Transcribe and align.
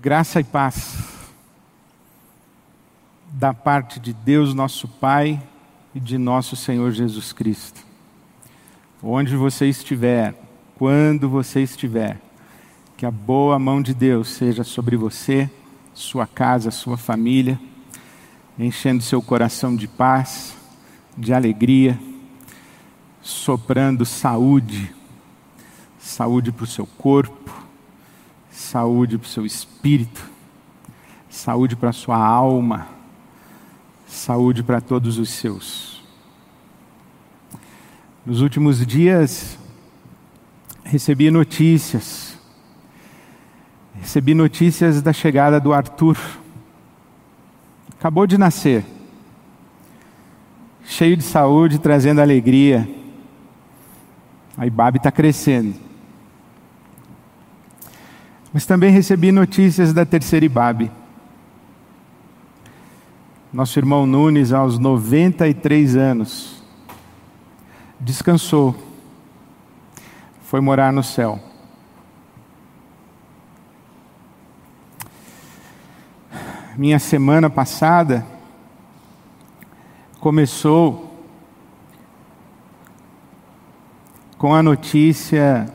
Graça 0.00 0.38
e 0.38 0.44
paz 0.44 0.96
da 3.32 3.52
parte 3.52 3.98
de 3.98 4.12
Deus, 4.12 4.54
nosso 4.54 4.86
Pai, 4.86 5.42
e 5.92 5.98
de 5.98 6.16
nosso 6.16 6.54
Senhor 6.54 6.92
Jesus 6.92 7.32
Cristo. 7.32 7.84
Onde 9.02 9.34
você 9.34 9.66
estiver, 9.66 10.36
quando 10.76 11.28
você 11.28 11.64
estiver, 11.64 12.16
que 12.96 13.04
a 13.04 13.10
boa 13.10 13.58
mão 13.58 13.82
de 13.82 13.92
Deus 13.92 14.28
seja 14.28 14.62
sobre 14.62 14.96
você, 14.96 15.50
sua 15.92 16.28
casa, 16.28 16.70
sua 16.70 16.96
família, 16.96 17.58
enchendo 18.56 19.02
seu 19.02 19.20
coração 19.20 19.74
de 19.74 19.88
paz, 19.88 20.56
de 21.16 21.34
alegria, 21.34 21.98
soprando 23.20 24.06
saúde, 24.06 24.94
saúde 25.98 26.52
para 26.52 26.62
o 26.62 26.68
seu 26.68 26.86
corpo, 26.86 27.47
saúde 28.58 29.16
para 29.16 29.26
o 29.26 29.28
seu 29.28 29.46
espírito, 29.46 30.28
saúde 31.30 31.76
para 31.76 31.90
a 31.90 31.92
sua 31.92 32.18
alma, 32.18 32.88
saúde 34.04 34.64
para 34.64 34.80
todos 34.80 35.16
os 35.16 35.30
seus. 35.30 36.02
Nos 38.26 38.40
últimos 38.40 38.84
dias, 38.84 39.56
recebi 40.82 41.30
notícias. 41.30 42.36
Recebi 44.00 44.34
notícias 44.34 45.00
da 45.00 45.12
chegada 45.12 45.60
do 45.60 45.72
Arthur. 45.72 46.18
Acabou 47.96 48.26
de 48.26 48.36
nascer. 48.36 48.84
Cheio 50.84 51.16
de 51.16 51.22
saúde, 51.22 51.78
trazendo 51.78 52.20
alegria. 52.20 52.88
A 54.56 54.66
Ibabe 54.66 54.98
está 54.98 55.12
crescendo. 55.12 55.87
Mas 58.58 58.66
também 58.66 58.90
recebi 58.90 59.30
notícias 59.30 59.92
da 59.92 60.04
terceira 60.04 60.44
Ibabe. 60.44 60.90
Nosso 63.52 63.78
irmão 63.78 64.04
Nunes, 64.04 64.52
aos 64.52 64.80
93 64.80 65.94
anos, 65.94 66.60
descansou, 68.00 68.74
foi 70.42 70.60
morar 70.60 70.92
no 70.92 71.04
céu. 71.04 71.38
Minha 76.76 76.98
semana 76.98 77.48
passada 77.48 78.26
começou 80.18 81.16
com 84.36 84.52
a 84.52 84.60
notícia 84.64 85.72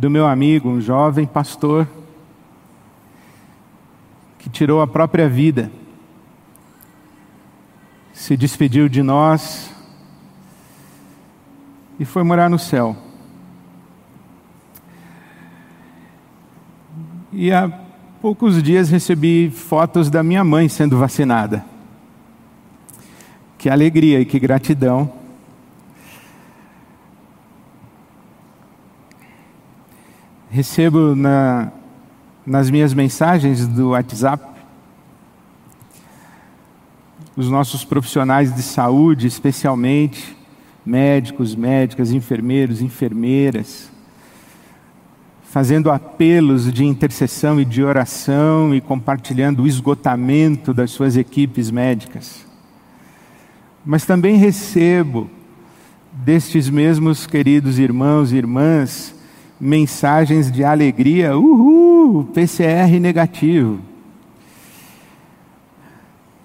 do 0.00 0.08
meu 0.08 0.26
amigo, 0.26 0.70
um 0.70 0.80
jovem 0.80 1.26
pastor, 1.26 1.86
que 4.38 4.48
tirou 4.48 4.80
a 4.80 4.86
própria 4.86 5.28
vida, 5.28 5.70
se 8.10 8.34
despediu 8.34 8.88
de 8.88 9.02
nós 9.02 9.70
e 11.98 12.06
foi 12.06 12.22
morar 12.22 12.48
no 12.48 12.58
céu. 12.58 12.96
E 17.30 17.52
há 17.52 17.68
poucos 18.22 18.62
dias 18.62 18.88
recebi 18.88 19.50
fotos 19.50 20.08
da 20.08 20.22
minha 20.22 20.42
mãe 20.42 20.66
sendo 20.66 20.96
vacinada. 20.96 21.62
Que 23.58 23.68
alegria 23.68 24.18
e 24.18 24.24
que 24.24 24.40
gratidão. 24.40 25.19
Recebo 30.50 31.14
na, 31.14 31.70
nas 32.44 32.68
minhas 32.70 32.92
mensagens 32.92 33.68
do 33.68 33.90
WhatsApp 33.90 34.44
os 37.36 37.48
nossos 37.48 37.84
profissionais 37.84 38.52
de 38.52 38.60
saúde, 38.60 39.28
especialmente 39.28 40.36
médicos, 40.84 41.54
médicas, 41.54 42.10
enfermeiros, 42.10 42.82
enfermeiras, 42.82 43.92
fazendo 45.44 45.88
apelos 45.88 46.72
de 46.72 46.84
intercessão 46.84 47.60
e 47.60 47.64
de 47.64 47.84
oração 47.84 48.74
e 48.74 48.80
compartilhando 48.80 49.62
o 49.62 49.68
esgotamento 49.68 50.74
das 50.74 50.90
suas 50.90 51.16
equipes 51.16 51.70
médicas. 51.70 52.44
Mas 53.86 54.04
também 54.04 54.34
recebo 54.34 55.30
destes 56.12 56.68
mesmos 56.68 57.24
queridos 57.24 57.78
irmãos 57.78 58.32
e 58.32 58.36
irmãs 58.36 59.19
mensagens 59.60 60.50
de 60.50 60.64
alegria, 60.64 61.36
uhul, 61.36 62.24
PCR 62.24 62.98
negativo. 62.98 63.80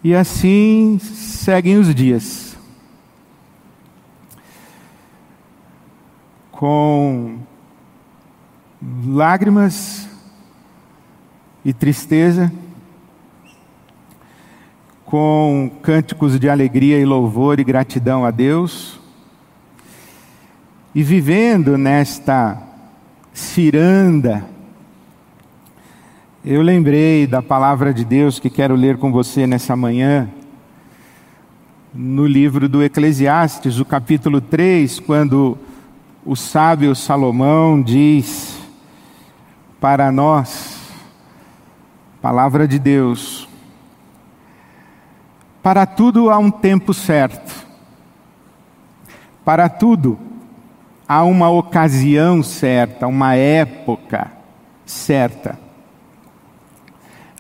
E 0.04 0.14
assim 0.14 1.00
seguem 1.00 1.78
os 1.78 1.96
dias. 1.96 2.58
Com 6.52 7.40
lágrimas 9.08 10.08
e 11.64 11.74
tristeza, 11.74 12.52
com 15.06 15.72
cânticos 15.82 16.40
de 16.40 16.50
alegria 16.50 17.00
e 17.00 17.06
louvor 17.06 17.60
e 17.60 17.64
gratidão 17.64 18.26
a 18.26 18.32
Deus, 18.32 19.00
e 20.94 21.02
vivendo 21.02 21.78
nesta 21.78 22.65
ciranda. 23.36 24.46
Eu 26.44 26.62
lembrei 26.62 27.28
da 27.28 27.42
palavra 27.42 27.94
de 27.94 28.06
Deus 28.06 28.40
que 28.40 28.50
quero 28.50 28.76
ler 28.76 28.98
com 28.98 29.12
você 29.12 29.46
nessa 29.46 29.76
manhã, 29.76 30.30
no 31.94 32.26
livro 32.26 32.70
do 32.70 32.82
Eclesiastes, 32.82 33.78
o 33.78 33.84
capítulo 33.84 34.40
3, 34.40 35.02
quando 35.02 35.58
o 36.26 36.34
sábio 36.34 36.96
Salomão 36.96 37.82
diz 37.82 38.58
para 39.82 40.14
nós, 40.14 40.80
palavra 42.22 42.66
de 42.66 42.80
Deus, 42.80 43.50
para 45.62 45.86
tudo 45.86 46.30
há 46.30 46.38
um 46.38 46.52
tempo 46.52 46.94
certo, 46.94 47.66
para 49.44 49.68
tudo 49.68 50.18
há 51.08 51.24
uma 51.24 51.50
ocasião 51.50 52.42
certa, 52.42 53.08
uma 53.08 53.36
época 53.36 54.32
certa. 54.86 55.60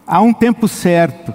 Há 0.05 0.21
um 0.21 0.33
tempo 0.33 0.67
certo 0.67 1.33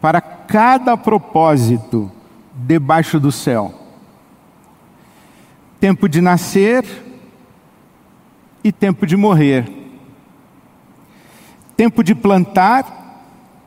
para 0.00 0.20
cada 0.20 0.96
propósito 0.96 2.10
debaixo 2.54 3.18
do 3.18 3.32
céu. 3.32 3.74
Tempo 5.78 6.08
de 6.08 6.20
nascer 6.20 6.84
e 8.62 8.70
tempo 8.70 9.06
de 9.06 9.16
morrer. 9.16 9.66
Tempo 11.76 12.04
de 12.04 12.14
plantar 12.14 12.98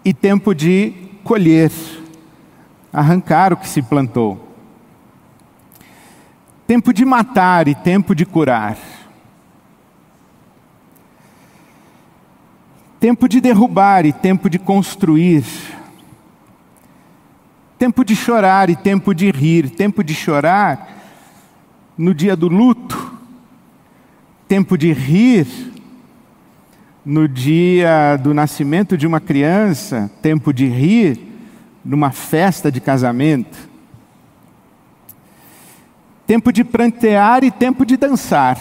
e 0.05 0.13
tempo 0.13 0.53
de 0.53 0.93
colher, 1.23 1.71
arrancar 2.91 3.53
o 3.53 3.57
que 3.57 3.67
se 3.67 3.81
plantou 3.81 4.52
tempo 6.73 6.91
de 6.91 7.05
matar 7.05 7.67
e 7.67 7.75
tempo 7.75 8.15
de 8.15 8.25
curar, 8.25 8.75
tempo 12.99 13.29
de 13.29 13.39
derrubar 13.39 14.07
e 14.07 14.11
tempo 14.11 14.49
de 14.49 14.57
construir, 14.57 15.45
tempo 17.77 18.03
de 18.03 18.15
chorar 18.15 18.71
e 18.71 18.75
tempo 18.75 19.13
de 19.13 19.29
rir, 19.29 19.69
tempo 19.69 20.03
de 20.03 20.15
chorar 20.15 20.97
no 21.95 22.11
dia 22.11 22.35
do 22.35 22.47
luto, 22.47 23.19
tempo 24.47 24.75
de 24.75 24.91
rir 24.91 25.45
no 27.05 27.27
dia 27.27 28.17
do 28.17 28.33
nascimento 28.33 28.97
de 28.97 29.05
uma 29.05 29.19
criança, 29.19 30.09
tempo 30.23 30.51
de 30.51 30.65
rir 30.65 31.19
numa 31.85 32.09
festa 32.09 32.71
de 32.71 32.81
casamento 32.81 33.72
tempo 36.33 36.51
de 36.51 36.63
prantear 36.63 37.43
e 37.43 37.51
tempo 37.51 37.85
de 37.85 37.95
dançar, 37.95 38.57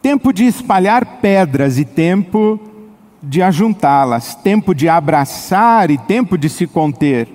tempo 0.00 0.32
de 0.32 0.46
espalhar 0.46 1.04
pedras 1.20 1.78
e 1.78 1.84
tempo 1.84 2.58
de 3.22 3.42
ajuntá-las, 3.42 4.34
tempo 4.34 4.74
de 4.74 4.88
abraçar 4.88 5.90
e 5.90 5.98
tempo 5.98 6.38
de 6.38 6.48
se 6.48 6.66
conter, 6.66 7.28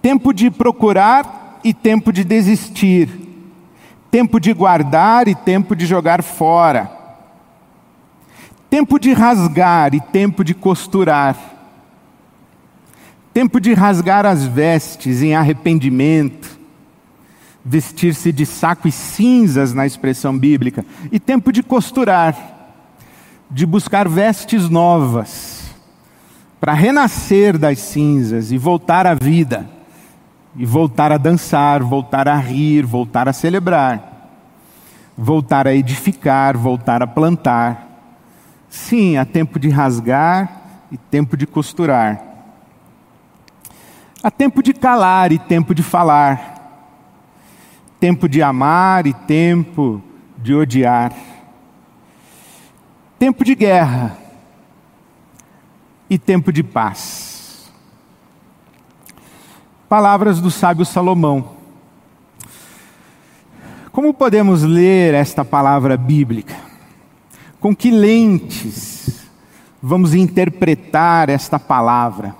tempo 0.00 0.32
de 0.32 0.50
procurar 0.50 1.60
e 1.62 1.74
tempo 1.74 2.10
de 2.10 2.24
desistir, 2.24 3.10
tempo 4.10 4.40
de 4.40 4.54
guardar 4.54 5.28
e 5.28 5.34
tempo 5.34 5.76
de 5.76 5.84
jogar 5.84 6.22
fora, 6.22 6.90
tempo 8.70 8.98
de 8.98 9.12
rasgar 9.12 9.94
e 9.94 10.00
tempo 10.00 10.42
de 10.42 10.54
costurar, 10.54 11.36
tempo 13.34 13.60
de 13.60 13.74
rasgar 13.74 14.24
as 14.24 14.46
vestes 14.46 15.20
em 15.20 15.34
arrependimento, 15.34 16.55
vestir-se 17.68 18.30
de 18.30 18.46
saco 18.46 18.86
e 18.86 18.92
cinzas 18.92 19.74
na 19.74 19.84
expressão 19.84 20.38
bíblica, 20.38 20.86
e 21.10 21.18
tempo 21.18 21.50
de 21.50 21.64
costurar, 21.64 22.36
de 23.50 23.66
buscar 23.66 24.08
vestes 24.08 24.70
novas, 24.70 25.74
para 26.60 26.72
renascer 26.72 27.58
das 27.58 27.80
cinzas 27.80 28.52
e 28.52 28.58
voltar 28.58 29.04
à 29.04 29.14
vida, 29.14 29.68
e 30.54 30.64
voltar 30.64 31.10
a 31.10 31.18
dançar, 31.18 31.82
voltar 31.82 32.28
a 32.28 32.36
rir, 32.36 32.86
voltar 32.86 33.28
a 33.28 33.32
celebrar, 33.32 34.30
voltar 35.18 35.66
a 35.66 35.74
edificar, 35.74 36.56
voltar 36.56 37.02
a 37.02 37.06
plantar. 37.06 37.84
Sim, 38.68 39.16
há 39.16 39.24
tempo 39.24 39.58
de 39.58 39.68
rasgar 39.68 40.62
e 40.90 40.96
tempo 40.96 41.36
de 41.36 41.46
costurar. 41.46 42.22
Há 44.22 44.30
tempo 44.30 44.62
de 44.62 44.72
calar 44.72 45.32
e 45.32 45.38
tempo 45.38 45.74
de 45.74 45.82
falar. 45.82 46.55
Tempo 47.98 48.28
de 48.28 48.42
amar 48.42 49.06
e 49.06 49.14
tempo 49.14 50.02
de 50.38 50.54
odiar. 50.54 51.12
Tempo 53.18 53.44
de 53.44 53.54
guerra 53.54 54.18
e 56.08 56.18
tempo 56.18 56.52
de 56.52 56.62
paz. 56.62 57.72
Palavras 59.88 60.40
do 60.40 60.50
sábio 60.50 60.84
Salomão. 60.84 61.56
Como 63.92 64.12
podemos 64.12 64.62
ler 64.62 65.14
esta 65.14 65.44
palavra 65.44 65.96
bíblica? 65.96 66.54
Com 67.58 67.74
que 67.74 67.90
lentes 67.90 69.26
vamos 69.80 70.12
interpretar 70.12 71.30
esta 71.30 71.58
palavra? 71.58 72.36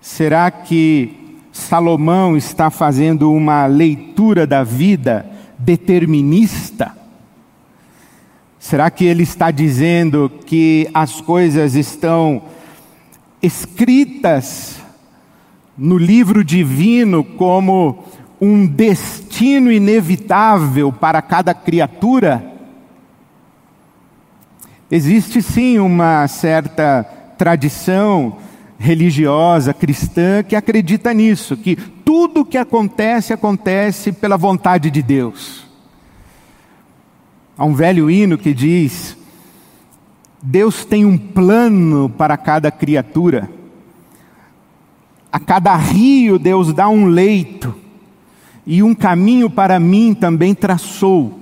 Será 0.00 0.50
que 0.50 1.29
Salomão 1.60 2.36
está 2.36 2.70
fazendo 2.70 3.32
uma 3.32 3.66
leitura 3.66 4.46
da 4.46 4.64
vida 4.64 5.24
determinista? 5.58 6.92
Será 8.58 8.90
que 8.90 9.04
ele 9.04 9.22
está 9.22 9.50
dizendo 9.50 10.30
que 10.46 10.88
as 10.92 11.20
coisas 11.20 11.74
estão 11.74 12.42
escritas 13.42 14.80
no 15.76 15.96
livro 15.96 16.44
divino 16.44 17.22
como 17.22 18.04
um 18.40 18.66
destino 18.66 19.70
inevitável 19.70 20.92
para 20.92 21.22
cada 21.22 21.54
criatura? 21.54 22.44
Existe 24.90 25.40
sim 25.40 25.78
uma 25.78 26.26
certa 26.26 27.04
tradição 27.38 28.36
religiosa 28.82 29.74
cristã 29.74 30.42
que 30.42 30.56
acredita 30.56 31.12
nisso, 31.12 31.54
que 31.54 31.76
tudo 31.76 32.46
que 32.46 32.56
acontece, 32.56 33.30
acontece 33.30 34.10
pela 34.10 34.38
vontade 34.38 34.90
de 34.90 35.02
Deus. 35.02 35.66
Há 37.58 37.64
um 37.66 37.74
velho 37.74 38.10
hino 38.10 38.38
que 38.38 38.54
diz: 38.54 39.18
Deus 40.42 40.86
tem 40.86 41.04
um 41.04 41.18
plano 41.18 42.08
para 42.08 42.38
cada 42.38 42.70
criatura, 42.70 43.50
a 45.30 45.38
cada 45.38 45.76
rio 45.76 46.38
Deus 46.38 46.72
dá 46.72 46.88
um 46.88 47.04
leito, 47.04 47.74
e 48.66 48.82
um 48.82 48.94
caminho 48.94 49.50
para 49.50 49.78
mim 49.78 50.14
também 50.14 50.54
traçou. 50.54 51.38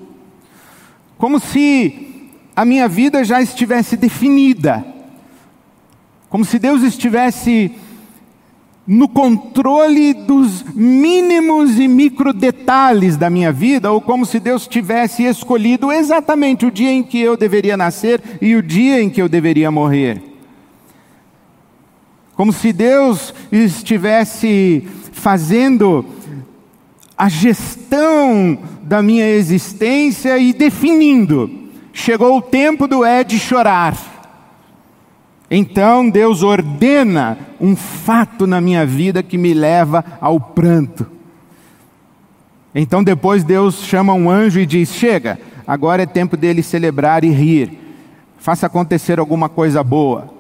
Como 1.16 1.38
se 1.38 2.30
a 2.56 2.64
minha 2.64 2.88
vida 2.88 3.22
já 3.22 3.40
estivesse 3.40 3.96
definida, 3.96 4.97
como 6.28 6.44
se 6.44 6.58
Deus 6.58 6.82
estivesse 6.82 7.72
no 8.86 9.06
controle 9.06 10.14
dos 10.14 10.62
mínimos 10.74 11.78
e 11.78 11.86
micro 11.86 12.32
detalhes 12.32 13.18
da 13.18 13.28
minha 13.28 13.52
vida, 13.52 13.92
ou 13.92 14.00
como 14.00 14.24
se 14.24 14.40
Deus 14.40 14.66
tivesse 14.66 15.24
escolhido 15.24 15.92
exatamente 15.92 16.64
o 16.64 16.70
dia 16.70 16.90
em 16.90 17.02
que 17.02 17.20
eu 17.20 17.36
deveria 17.36 17.76
nascer 17.76 18.22
e 18.40 18.54
o 18.56 18.62
dia 18.62 19.02
em 19.02 19.10
que 19.10 19.20
eu 19.20 19.28
deveria 19.28 19.70
morrer. 19.70 20.22
Como 22.34 22.52
se 22.52 22.72
Deus 22.72 23.34
estivesse 23.52 24.88
fazendo 25.12 26.04
a 27.16 27.28
gestão 27.28 28.58
da 28.82 29.02
minha 29.02 29.28
existência 29.28 30.38
e 30.38 30.52
definindo 30.52 31.68
chegou 31.92 32.38
o 32.38 32.42
tempo 32.42 32.86
do 32.86 33.04
Ed 33.04 33.38
chorar. 33.38 34.17
Então 35.50 36.10
Deus 36.10 36.42
ordena 36.42 37.38
um 37.60 37.74
fato 37.74 38.46
na 38.46 38.60
minha 38.60 38.84
vida 38.84 39.22
que 39.22 39.38
me 39.38 39.54
leva 39.54 40.04
ao 40.20 40.38
pranto. 40.38 41.06
Então 42.74 43.02
depois 43.02 43.42
Deus 43.42 43.82
chama 43.82 44.12
um 44.12 44.30
anjo 44.30 44.60
e 44.60 44.66
diz: 44.66 44.92
Chega, 44.92 45.38
agora 45.66 46.02
é 46.02 46.06
tempo 46.06 46.36
dele 46.36 46.62
celebrar 46.62 47.24
e 47.24 47.30
rir. 47.30 47.78
Faça 48.38 48.66
acontecer 48.66 49.18
alguma 49.18 49.48
coisa 49.48 49.82
boa. 49.82 50.36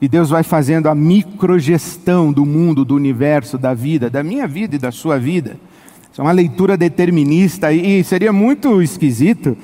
E 0.00 0.08
Deus 0.08 0.30
vai 0.30 0.42
fazendo 0.42 0.88
a 0.88 0.94
microgestão 0.94 2.32
do 2.32 2.46
mundo, 2.46 2.84
do 2.84 2.94
universo, 2.94 3.58
da 3.58 3.74
vida, 3.74 4.08
da 4.08 4.22
minha 4.22 4.46
vida 4.46 4.76
e 4.76 4.78
da 4.78 4.92
sua 4.92 5.18
vida. 5.18 5.56
Isso 6.12 6.20
é 6.20 6.24
uma 6.24 6.32
leitura 6.32 6.76
determinista 6.76 7.72
e 7.72 8.02
seria 8.04 8.32
muito 8.32 8.80
esquisito 8.80 9.56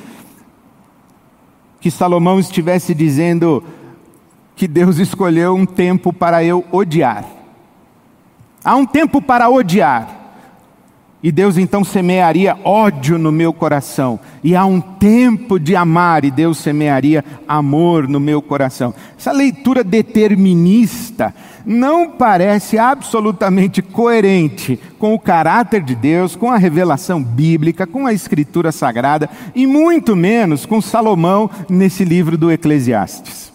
que 1.81 1.91
Salomão 1.91 2.41
estivesse 2.41 2.95
dizendo 2.95 3.63
que 4.57 4.69
Deus 4.69 4.99
escolheu 4.99 5.55
um 5.55 5.67
tempo 5.67 6.13
para 6.13 6.45
eu 6.45 6.65
odiar. 6.71 7.25
Há 8.65 8.77
um 8.77 8.87
tempo 8.87 9.21
para 9.21 9.49
odiar. 9.49 10.25
E 11.25 11.33
Deus 11.33 11.57
então 11.57 11.83
semearia 11.83 12.55
ódio 12.65 13.17
no 13.17 13.33
meu 13.33 13.51
coração. 13.51 14.21
E 14.43 14.55
há 14.55 14.67
um 14.67 14.79
tempo 14.79 15.59
de 15.59 15.75
amar, 15.75 16.23
e 16.23 16.31
Deus 16.31 16.59
semearia 16.59 17.25
amor 17.49 18.07
no 18.07 18.21
meu 18.21 18.43
coração. 18.43 18.93
Essa 19.19 19.33
leitura 19.33 19.83
determinista 19.83 21.35
não 21.65 22.11
parece 22.11 22.77
absolutamente 22.77 23.81
coerente 23.81 24.79
com 24.99 25.15
o 25.15 25.19
caráter 25.19 25.81
de 25.81 25.95
Deus, 25.95 26.37
com 26.37 26.53
a 26.53 26.59
revelação 26.59 27.23
bíblica, 27.23 27.87
com 27.87 28.07
a 28.07 28.13
escritura 28.13 28.71
sagrada, 28.71 29.31
e 29.55 29.67
muito 29.67 30.15
menos 30.15 30.67
com 30.67 30.79
Salomão 30.79 31.51
nesse 31.71 32.05
livro 32.05 32.37
do 32.37 32.53
Eclesiastes. 32.53 33.54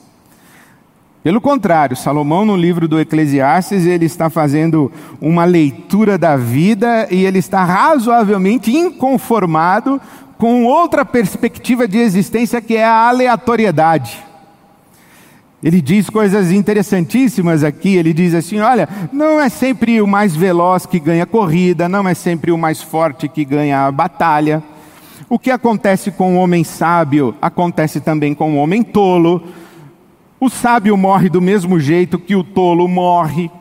Pelo 1.22 1.42
contrário, 1.42 1.98
Salomão 1.98 2.46
no 2.46 2.56
livro 2.56 2.88
do 2.88 3.00
Eclesiastes, 3.00 3.86
ele 3.86 4.06
está 4.06 4.30
fazendo 4.30 4.90
uma 5.20 5.44
leitura 5.44 6.18
da 6.18 6.38
vida 6.38 7.08
e 7.12 7.26
ele 7.26 7.40
está 7.40 7.64
razoavelmente 7.66 8.72
inconformado 8.72 10.00
com 10.38 10.64
outra 10.64 11.04
perspectiva 11.04 11.86
de 11.86 11.98
existência 11.98 12.62
que 12.62 12.78
é 12.78 12.86
a 12.86 13.10
aleatoriedade. 13.10 14.24
Ele 15.62 15.82
diz 15.82 16.10
coisas 16.10 16.52
interessantíssimas 16.52 17.66
aqui. 17.66 17.98
Ele 17.98 18.14
diz 18.14 18.34
assim: 18.34 18.60
olha, 18.60 18.88
não 19.12 19.42
é 19.42 19.50
sempre 19.50 20.02
o 20.02 20.08
mais 20.08 20.34
veloz 20.34 20.86
que 20.86 21.00
ganha 21.00 21.26
corrida, 21.26 21.90
não 21.90 22.08
é 22.08 22.14
sempre 22.14 22.50
o 22.52 22.58
mais 22.58 22.82
forte 22.82 23.28
que 23.28 23.44
ganha 23.44 23.86
a 23.86 23.92
batalha. 23.92 24.64
O 25.28 25.38
que 25.38 25.52
acontece 25.52 26.12
com 26.12 26.38
o 26.38 26.40
homem 26.40 26.64
sábio 26.64 27.36
acontece 27.42 28.00
também 28.00 28.34
com 28.34 28.54
o 28.54 28.58
homem 28.58 28.82
tolo. 28.82 29.44
O 30.42 30.50
sábio 30.50 30.96
morre 30.96 31.28
do 31.28 31.42
mesmo 31.42 31.78
jeito 31.82 32.18
que 32.18 32.34
o 32.34 32.46
tolo 32.46 32.88
morre. 32.88 33.52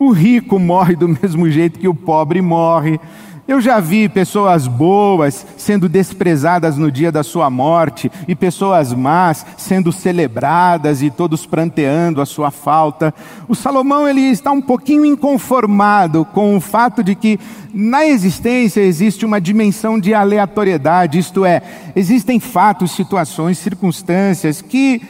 O 0.00 0.10
rico 0.10 0.58
morre 0.58 0.96
do 0.96 1.08
mesmo 1.08 1.48
jeito 1.48 1.78
que 1.78 1.86
o 1.86 1.94
pobre 1.94 2.42
morre. 2.42 2.98
Eu 3.46 3.60
já 3.60 3.78
vi 3.78 4.08
pessoas 4.08 4.66
boas 4.66 5.46
sendo 5.56 5.88
desprezadas 5.88 6.76
no 6.76 6.90
dia 6.90 7.12
da 7.12 7.22
sua 7.22 7.48
morte 7.50 8.10
e 8.26 8.34
pessoas 8.34 8.92
más 8.92 9.46
sendo 9.56 9.92
celebradas 9.92 11.02
e 11.02 11.10
todos 11.10 11.46
pranteando 11.46 12.20
a 12.20 12.26
sua 12.26 12.50
falta. 12.50 13.14
O 13.46 13.54
Salomão 13.54 14.08
ele 14.08 14.22
está 14.22 14.50
um 14.50 14.62
pouquinho 14.62 15.04
inconformado 15.04 16.24
com 16.24 16.56
o 16.56 16.60
fato 16.60 17.04
de 17.04 17.14
que 17.14 17.38
na 17.72 18.06
existência 18.06 18.80
existe 18.80 19.26
uma 19.26 19.40
dimensão 19.40 20.00
de 20.00 20.14
aleatoriedade, 20.14 21.18
isto 21.18 21.44
é, 21.44 21.60
existem 21.94 22.40
fatos, 22.40 22.92
situações, 22.92 23.58
circunstâncias 23.58 24.62
que 24.62 25.02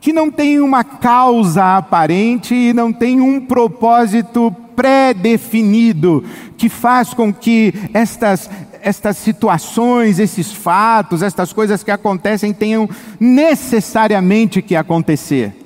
que 0.00 0.12
não 0.12 0.30
tem 0.30 0.60
uma 0.60 0.82
causa 0.82 1.76
aparente 1.76 2.54
e 2.54 2.72
não 2.72 2.92
tem 2.92 3.20
um 3.20 3.40
propósito 3.40 4.54
pré-definido, 4.74 6.24
que 6.56 6.70
faz 6.70 7.12
com 7.12 7.32
que 7.32 7.74
estas, 7.92 8.48
estas 8.80 9.18
situações, 9.18 10.18
esses 10.18 10.50
fatos, 10.52 11.22
estas 11.22 11.52
coisas 11.52 11.82
que 11.82 11.90
acontecem 11.90 12.52
tenham 12.54 12.88
necessariamente 13.18 14.62
que 14.62 14.74
acontecer. 14.74 15.59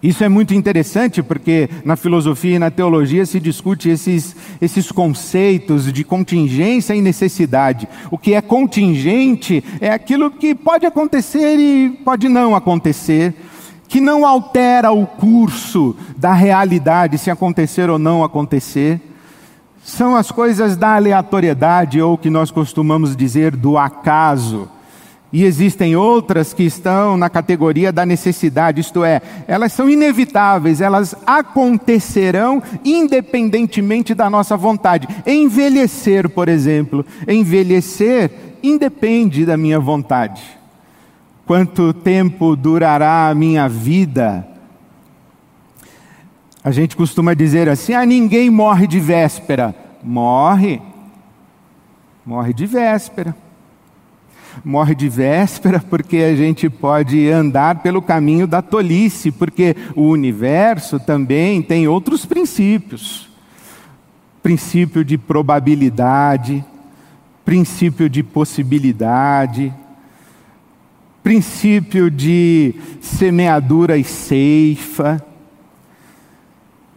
Isso 0.00 0.22
é 0.22 0.28
muito 0.28 0.54
interessante 0.54 1.24
porque 1.24 1.68
na 1.84 1.96
filosofia 1.96 2.54
e 2.54 2.58
na 2.58 2.70
teologia 2.70 3.26
se 3.26 3.40
discute 3.40 3.88
esses, 3.88 4.36
esses 4.60 4.92
conceitos 4.92 5.92
de 5.92 6.04
contingência 6.04 6.94
e 6.94 7.00
necessidade. 7.00 7.88
O 8.08 8.16
que 8.16 8.32
é 8.34 8.40
contingente 8.40 9.62
é 9.80 9.90
aquilo 9.90 10.30
que 10.30 10.54
pode 10.54 10.86
acontecer 10.86 11.58
e 11.58 11.90
pode 12.04 12.28
não 12.28 12.54
acontecer, 12.54 13.34
que 13.88 14.00
não 14.00 14.24
altera 14.24 14.92
o 14.92 15.04
curso 15.04 15.96
da 16.16 16.32
realidade, 16.32 17.18
se 17.18 17.30
acontecer 17.30 17.90
ou 17.90 17.98
não 17.98 18.22
acontecer. 18.22 19.00
São 19.82 20.14
as 20.14 20.30
coisas 20.30 20.76
da 20.76 20.94
aleatoriedade 20.94 22.00
ou 22.00 22.16
que 22.16 22.30
nós 22.30 22.52
costumamos 22.52 23.16
dizer 23.16 23.56
do 23.56 23.76
acaso 23.76 24.68
E 25.30 25.44
existem 25.44 25.94
outras 25.94 26.54
que 26.54 26.62
estão 26.62 27.16
na 27.18 27.28
categoria 27.28 27.92
da 27.92 28.06
necessidade, 28.06 28.80
isto 28.80 29.04
é, 29.04 29.20
elas 29.46 29.74
são 29.74 29.88
inevitáveis, 29.88 30.80
elas 30.80 31.14
acontecerão 31.26 32.62
independentemente 32.82 34.14
da 34.14 34.30
nossa 34.30 34.56
vontade. 34.56 35.06
Envelhecer, 35.26 36.30
por 36.30 36.48
exemplo, 36.48 37.04
envelhecer 37.26 38.30
independe 38.62 39.44
da 39.44 39.56
minha 39.56 39.78
vontade. 39.78 40.42
Quanto 41.44 41.92
tempo 41.92 42.56
durará 42.56 43.28
a 43.28 43.34
minha 43.34 43.68
vida? 43.68 44.46
A 46.64 46.70
gente 46.70 46.96
costuma 46.96 47.34
dizer 47.34 47.68
assim: 47.68 47.92
ah, 47.92 48.04
ninguém 48.04 48.50
morre 48.50 48.86
de 48.86 48.98
véspera. 48.98 49.74
Morre. 50.02 50.80
Morre 52.24 52.52
de 52.52 52.66
véspera 52.66 53.34
morre 54.64 54.94
de 54.94 55.08
véspera 55.08 55.82
porque 55.88 56.18
a 56.18 56.34
gente 56.34 56.68
pode 56.68 57.28
andar 57.30 57.82
pelo 57.82 58.02
caminho 58.02 58.46
da 58.46 58.62
tolice, 58.62 59.30
porque 59.30 59.76
o 59.94 60.08
universo 60.08 60.98
também 60.98 61.62
tem 61.62 61.88
outros 61.88 62.24
princípios. 62.26 63.28
Princípio 64.42 65.04
de 65.04 65.18
probabilidade, 65.18 66.64
princípio 67.44 68.08
de 68.08 68.22
possibilidade, 68.22 69.72
princípio 71.22 72.10
de 72.10 72.74
semeadura 73.00 73.96
e 73.96 74.04
ceifa. 74.04 75.24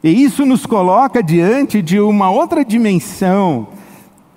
E 0.03 0.09
isso 0.23 0.45
nos 0.45 0.65
coloca 0.65 1.21
diante 1.21 1.81
de 1.81 1.99
uma 1.99 2.31
outra 2.31 2.65
dimensão 2.65 3.67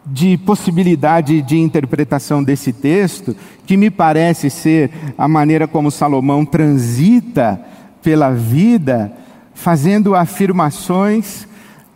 de 0.07 0.37
possibilidade 0.37 1.41
de 1.41 1.57
interpretação 1.57 2.43
desse 2.43 2.73
texto, 2.73 3.35
que 3.67 3.77
me 3.77 3.91
parece 3.91 4.51
ser 4.51 4.91
a 5.17 5.27
maneira 5.27 5.67
como 5.67 5.91
Salomão 5.91 6.45
transita 6.45 7.61
pela 8.03 8.31
vida, 8.31 9.13
fazendo 9.55 10.15
afirmações 10.15 11.47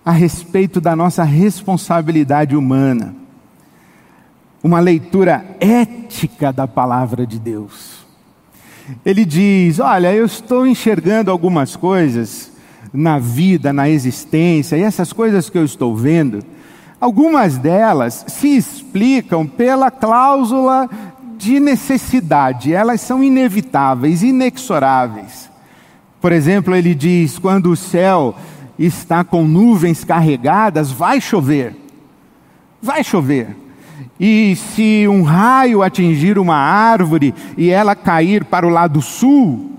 a 0.04 0.10
respeito 0.10 0.80
da 0.80 0.96
nossa 0.96 1.22
responsabilidade 1.22 2.56
humana. 2.56 3.14
Uma 4.62 4.80
leitura 4.80 5.44
ética 5.60 6.52
da 6.52 6.66
palavra 6.66 7.26
de 7.26 7.38
Deus. 7.38 8.06
Ele 9.04 9.24
diz: 9.24 9.78
Olha, 9.78 10.14
eu 10.14 10.24
estou 10.24 10.66
enxergando 10.66 11.30
algumas 11.30 11.76
coisas 11.76 12.50
na 12.90 13.18
vida, 13.18 13.70
na 13.70 13.88
existência, 13.88 14.76
e 14.76 14.82
essas 14.82 15.12
coisas 15.12 15.50
que 15.50 15.58
eu 15.58 15.64
estou 15.64 15.94
vendo 15.94 16.42
Algumas 17.00 17.56
delas 17.56 18.24
se 18.26 18.56
explicam 18.56 19.46
pela 19.46 19.90
cláusula 19.90 20.88
de 21.36 21.60
necessidade, 21.60 22.74
elas 22.74 23.00
são 23.00 23.22
inevitáveis, 23.22 24.24
inexoráveis. 24.24 25.48
Por 26.20 26.32
exemplo, 26.32 26.74
ele 26.74 26.94
diz: 26.94 27.38
quando 27.38 27.70
o 27.70 27.76
céu 27.76 28.34
está 28.76 29.22
com 29.22 29.44
nuvens 29.44 30.02
carregadas, 30.02 30.90
vai 30.90 31.20
chover. 31.20 31.76
Vai 32.82 33.04
chover. 33.04 33.56
E 34.18 34.56
se 34.56 35.06
um 35.06 35.22
raio 35.22 35.82
atingir 35.82 36.38
uma 36.38 36.56
árvore 36.56 37.32
e 37.56 37.70
ela 37.70 37.94
cair 37.94 38.44
para 38.44 38.66
o 38.66 38.70
lado 38.70 39.00
sul, 39.00 39.77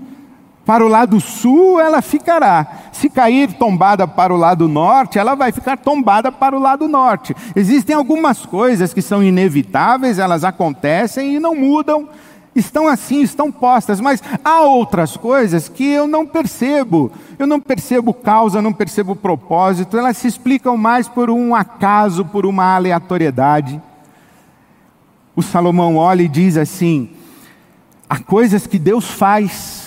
para 0.70 0.86
o 0.86 0.88
lado 0.88 1.20
sul 1.20 1.80
ela 1.80 2.00
ficará. 2.00 2.64
Se 2.92 3.10
cair 3.10 3.54
tombada 3.54 4.06
para 4.06 4.32
o 4.32 4.36
lado 4.36 4.68
norte, 4.68 5.18
ela 5.18 5.34
vai 5.34 5.50
ficar 5.50 5.76
tombada 5.76 6.30
para 6.30 6.56
o 6.56 6.60
lado 6.60 6.86
norte. 6.86 7.34
Existem 7.56 7.96
algumas 7.96 8.46
coisas 8.46 8.94
que 8.94 9.02
são 9.02 9.20
inevitáveis, 9.20 10.20
elas 10.20 10.44
acontecem 10.44 11.34
e 11.34 11.40
não 11.40 11.56
mudam, 11.56 12.08
estão 12.54 12.86
assim, 12.86 13.20
estão 13.20 13.50
postas, 13.50 14.00
mas 14.00 14.22
há 14.44 14.60
outras 14.60 15.16
coisas 15.16 15.68
que 15.68 15.84
eu 15.90 16.06
não 16.06 16.24
percebo. 16.24 17.10
Eu 17.36 17.48
não 17.48 17.58
percebo 17.58 18.14
causa, 18.14 18.62
não 18.62 18.72
percebo 18.72 19.16
propósito, 19.16 19.98
elas 19.98 20.18
se 20.18 20.28
explicam 20.28 20.76
mais 20.76 21.08
por 21.08 21.30
um 21.30 21.52
acaso, 21.52 22.24
por 22.24 22.46
uma 22.46 22.76
aleatoriedade. 22.76 23.82
O 25.34 25.42
Salomão 25.42 25.96
olha 25.96 26.22
e 26.22 26.28
diz 26.28 26.56
assim: 26.56 27.10
há 28.08 28.20
coisas 28.20 28.68
que 28.68 28.78
Deus 28.78 29.10
faz 29.10 29.79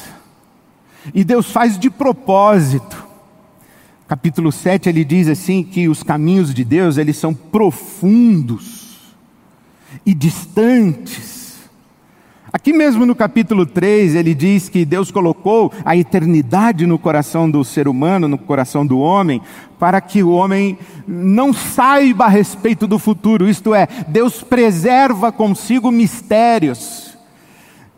e 1.14 1.24
Deus 1.24 1.52
faz 1.52 1.78
de 1.78 1.90
propósito. 1.90 3.04
Capítulo 4.08 4.52
7 4.52 4.90
ele 4.90 5.04
diz 5.04 5.28
assim 5.28 5.64
que 5.64 5.90
os 5.90 6.04
caminhos 6.04 6.54
de 6.54 6.64
Deus, 6.64 6.98
eles 6.98 7.18
são 7.18 7.34
profundos 7.34 9.16
e 10.06 10.14
distantes. 10.14 11.34
Aqui 12.52 12.72
mesmo 12.72 13.04
no 13.04 13.16
capítulo 13.16 13.66
3, 13.66 14.14
ele 14.14 14.36
diz 14.36 14.70
que 14.70 14.86
Deus 14.86 15.10
colocou 15.10 15.74
a 15.84 15.98
eternidade 15.98 16.86
no 16.86 17.00
coração 17.00 17.50
do 17.50 17.64
ser 17.64 17.88
humano, 17.88 18.28
no 18.28 18.38
coração 18.38 18.86
do 18.86 19.00
homem, 19.00 19.42
para 19.80 20.00
que 20.00 20.22
o 20.22 20.30
homem 20.30 20.78
não 21.08 21.52
saiba 21.52 22.26
a 22.26 22.30
respeito 22.30 22.86
do 22.86 23.00
futuro, 23.00 23.50
isto 23.50 23.74
é, 23.74 23.88
Deus 24.08 24.44
preserva 24.44 25.32
consigo 25.32 25.90
mistérios 25.90 27.13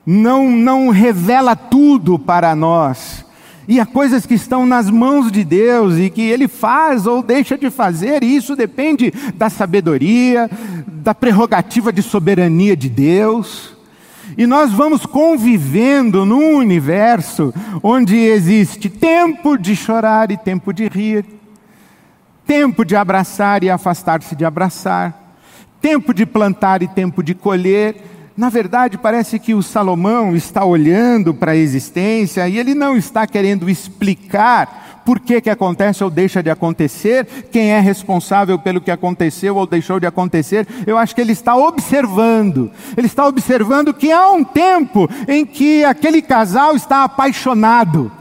não, 0.06 0.52
não 0.52 0.90
revela 0.90 1.56
tudo 1.56 2.20
para 2.20 2.56
nós. 2.56 3.26
E 3.68 3.80
há 3.80 3.86
coisas 3.86 4.26
que 4.26 4.36
estão 4.36 4.66
nas 4.66 4.90
mãos 4.92 5.32
de 5.32 5.44
Deus 5.44 5.98
e 5.98 6.10
que 6.10 6.22
Ele 6.22 6.48
faz 6.48 7.08
ou 7.08 7.24
deixa 7.24 7.58
de 7.58 7.72
fazer, 7.72 8.24
e 8.24 8.36
isso 8.36 8.56
depende 8.56 9.12
da 9.36 9.50
sabedoria, 9.50 10.50
da 10.88 11.16
prerrogativa 11.16 11.92
de 11.92 12.04
soberania 12.04 12.76
de 12.76 12.90
Deus. 12.90 13.74
E 14.38 14.46
nós 14.46 14.72
vamos 14.72 15.06
convivendo 15.06 16.26
num 16.26 16.58
universo 16.58 17.54
onde 17.82 18.16
existe 18.18 18.90
tempo 18.90 19.58
de 19.58 19.76
chorar 19.76 20.30
e 20.30 20.38
tempo 20.38 20.72
de 20.72 20.88
rir, 20.88 21.26
tempo 22.46 22.86
de 22.86 22.96
abraçar 22.96 23.64
e 23.64 23.70
afastar-se 23.70 24.36
de 24.36 24.46
abraçar, 24.46 25.38
tempo 25.82 26.14
de 26.14 26.26
plantar 26.26 26.84
e 26.84 26.88
tempo 26.88 27.24
de 27.24 27.34
colher 27.34 27.96
na 28.38 28.50
verdade, 28.50 28.98
parece 28.98 29.40
que 29.40 29.54
o 29.54 29.64
Salomão 29.64 30.36
está 30.36 30.66
olhando 30.66 31.34
para 31.34 31.54
a 31.54 31.56
existência 31.56 32.48
e 32.50 32.58
ele 32.58 32.76
não 32.76 32.98
está 32.98 33.26
querendo 33.26 33.70
explicar 33.70 35.04
por 35.06 35.22
que, 35.22 35.40
que 35.40 35.50
acontece 35.50 36.04
ou 36.04 36.10
deixa 36.10 36.44
de 36.44 36.50
acontecer, 36.50 37.26
quem 37.50 37.72
é 37.72 37.80
responsável 37.80 38.60
pelo 38.60 38.82
que 38.82 38.92
aconteceu 38.92 39.56
ou 39.56 39.66
deixou 39.66 40.02
de 40.02 40.06
acontecer. 40.06 40.68
Eu 40.86 40.98
acho 40.98 41.16
que 41.16 41.22
ele 41.22 41.32
está 41.32 41.56
observando. 41.56 42.70
Ele 42.98 43.08
está 43.08 43.26
observando 43.26 43.94
que 43.94 44.12
há 44.12 44.30
um 44.32 44.44
tempo 44.44 45.08
em 45.30 45.46
que 45.46 45.86
aquele 45.86 46.22
casal 46.22 46.76
está 46.76 47.06
apaixonado, 47.06 48.12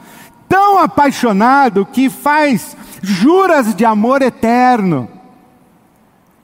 tão 0.48 0.78
apaixonado 0.78 1.84
que 1.86 2.08
faz 2.08 2.76
juras 3.02 3.74
de 3.74 3.84
amor 3.84 4.22
eterno, 4.22 5.08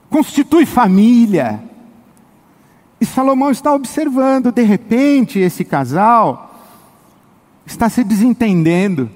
constitui 0.09 0.65
família 0.65 1.70
e 3.01 3.05
Salomão 3.05 3.49
está 3.49 3.73
observando, 3.73 4.51
de 4.51 4.61
repente, 4.61 5.39
esse 5.39 5.65
casal 5.65 6.55
está 7.65 7.89
se 7.89 8.03
desentendendo. 8.03 9.09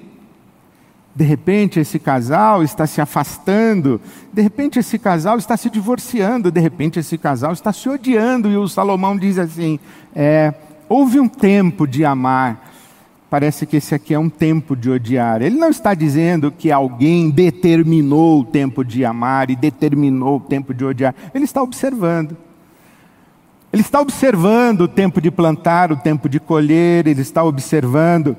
De 1.14 1.24
repente, 1.24 1.78
esse 1.78 2.00
casal 2.00 2.64
está 2.64 2.84
se 2.84 3.00
afastando. 3.00 4.00
De 4.32 4.42
repente, 4.42 4.80
esse 4.80 4.98
casal 4.98 5.38
está 5.38 5.56
se 5.56 5.70
divorciando. 5.70 6.50
De 6.50 6.60
repente, 6.60 6.98
esse 6.98 7.16
casal 7.16 7.52
está 7.52 7.72
se 7.72 7.88
odiando. 7.88 8.50
E 8.50 8.56
o 8.56 8.66
Salomão 8.66 9.16
diz 9.16 9.38
assim: 9.38 9.78
é, 10.12 10.52
houve 10.88 11.20
um 11.20 11.28
tempo 11.28 11.86
de 11.86 12.04
amar. 12.04 12.72
Parece 13.30 13.66
que 13.66 13.76
esse 13.76 13.94
aqui 13.94 14.12
é 14.12 14.18
um 14.18 14.28
tempo 14.28 14.74
de 14.74 14.90
odiar. 14.90 15.42
Ele 15.42 15.56
não 15.56 15.70
está 15.70 15.94
dizendo 15.94 16.50
que 16.50 16.72
alguém 16.72 17.30
determinou 17.30 18.40
o 18.40 18.44
tempo 18.44 18.84
de 18.84 19.04
amar 19.04 19.48
e 19.48 19.54
determinou 19.54 20.38
o 20.38 20.40
tempo 20.40 20.74
de 20.74 20.84
odiar. 20.84 21.14
Ele 21.32 21.44
está 21.44 21.62
observando. 21.62 22.36
Ele 23.72 23.82
está 23.82 24.00
observando 24.00 24.82
o 24.82 24.88
tempo 24.88 25.20
de 25.20 25.30
plantar, 25.30 25.92
o 25.92 25.96
tempo 25.96 26.28
de 26.28 26.40
colher, 26.40 27.06
ele 27.06 27.20
está 27.20 27.42
observando 27.42 28.36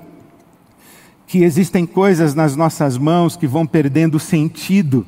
que 1.27 1.43
existem 1.43 1.85
coisas 1.85 2.33
nas 2.33 2.55
nossas 2.55 2.97
mãos 2.97 3.35
que 3.35 3.45
vão 3.45 3.67
perdendo 3.67 4.17
sentido. 4.17 5.05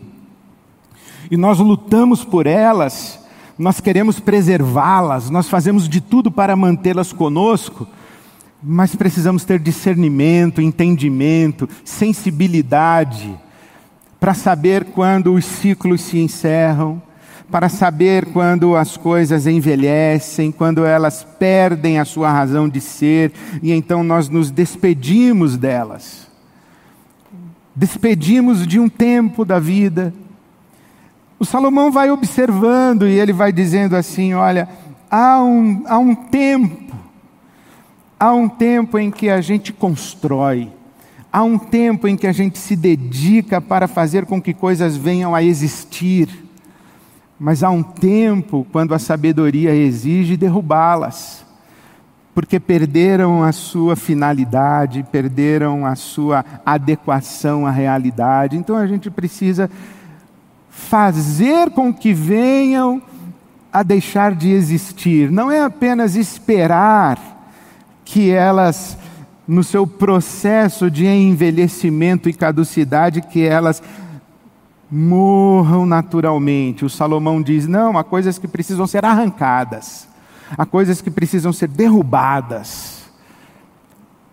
E 1.32 1.38
nós 1.38 1.60
lutamos 1.60 2.26
por 2.26 2.46
elas, 2.46 3.20
nós 3.58 3.80
queremos 3.80 4.20
preservá-las, 4.20 5.30
nós 5.30 5.48
fazemos 5.48 5.88
de 5.88 6.02
tudo 6.02 6.30
para 6.30 6.56
mantê-las 6.56 7.14
conosco, 7.14 7.88
mas 8.62 8.96
precisamos 8.96 9.46
ter 9.46 9.60
discernimento, 9.60 10.62
entendimento, 10.62 11.70
sensibilidade, 11.86 13.34
para 14.20 14.34
saber 14.34 14.86
quando 14.86 15.34
os 15.34 15.46
ciclos 15.46 16.02
se 16.02 16.20
encerram, 16.20 17.02
para 17.51 17.70
saber 17.70 18.27
quando 18.27 18.75
as 18.75 18.96
coisas 18.98 19.48
envelhecem, 19.48 20.51
quando 20.51 20.86
elas 20.86 21.24
perdem 21.24 22.00
a 22.00 22.06
sua 22.06 22.32
razão 22.32 22.70
de 22.70 22.79
ser, 22.79 23.32
e 23.62 23.72
então 23.72 24.03
nós 24.03 24.29
nos 24.29 24.51
despedimos 24.51 25.58
delas. 25.58 26.27
Despedimos 27.75 28.68
de 28.68 28.79
um 28.79 28.89
tempo 28.89 29.46
da 29.46 29.60
vida. 29.60 30.13
O 31.39 31.46
Salomão 31.46 31.91
vai 31.91 32.12
observando 32.12 33.08
e 33.08 33.20
ele 33.20 33.32
vai 33.34 33.51
dizendo 33.51 33.96
assim: 33.96 34.34
olha, 34.34 34.68
há 35.10 35.41
um, 35.41 35.84
há 35.88 35.98
um 35.98 36.13
tempo 36.13 36.89
Há 38.20 38.34
um 38.34 38.50
tempo 38.50 39.00
em 39.00 39.10
que 39.10 39.29
a 39.29 39.39
gente 39.39 39.72
constrói, 39.72 40.70
há 41.32 41.41
um 41.41 41.58
tempo 41.58 42.06
em 42.06 42.18
que 42.18 42.27
a 42.27 42.34
gente 42.34 42.58
se 42.58 42.75
dedica 42.75 43.62
para 43.62 43.88
fazer 43.88 44.25
com 44.25 44.41
que 44.41 44.53
coisas 44.53 44.98
venham 44.98 45.34
a 45.34 45.41
existir, 45.41 46.27
mas 47.39 47.63
há 47.63 47.69
um 47.69 47.81
tempo 47.81 48.67
quando 48.72 48.93
a 48.93 49.00
sabedoria 49.00 49.74
exige 49.74 50.36
derrubá-las, 50.36 51.46
porque 52.36 52.60
perderam 52.60 53.43
a 53.43 53.51
sua 53.51 53.96
finalidade, 53.96 55.05
perderam 55.10 55.86
a 55.86 55.96
sua 55.96 56.43
adequação 56.65 57.65
à 57.65 57.72
realidade. 57.72 58.58
Então 58.58 58.75
a 58.75 58.86
gente 58.86 59.10
precisa 59.10 59.69
fazer 60.69 61.69
com 61.72 61.93
que 61.93 62.13
venham 62.13 63.01
a 63.72 63.84
deixar 63.84 64.34
de 64.34 64.50
existir, 64.50 65.31
não 65.31 65.51
é 65.51 65.63
apenas 65.63 66.15
esperar 66.15 67.19
que 68.03 68.31
elas, 68.31 68.98
no 69.48 69.63
seu 69.63 69.86
processo 69.86 70.89
de 70.89 71.05
envelhecimento 71.05 72.27
e 72.27 72.34
caducidade, 72.34 73.22
que 73.22 73.46
elas 73.46 73.84
morram 74.91 75.86
naturalmente. 75.86 76.86
O 76.86 76.89
Salomão 76.89 77.41
diz: 77.41 77.67
não, 77.67 77.98
há 77.98 78.03
coisas 78.03 78.38
que 78.38 78.48
precisam 78.48 78.88
ser 78.88 79.05
arrancadas, 79.05 80.08
há 80.58 80.65
coisas 80.65 81.01
que 81.01 81.12
precisam 81.12 81.53
ser 81.53 81.67
derrubadas. 81.67 83.00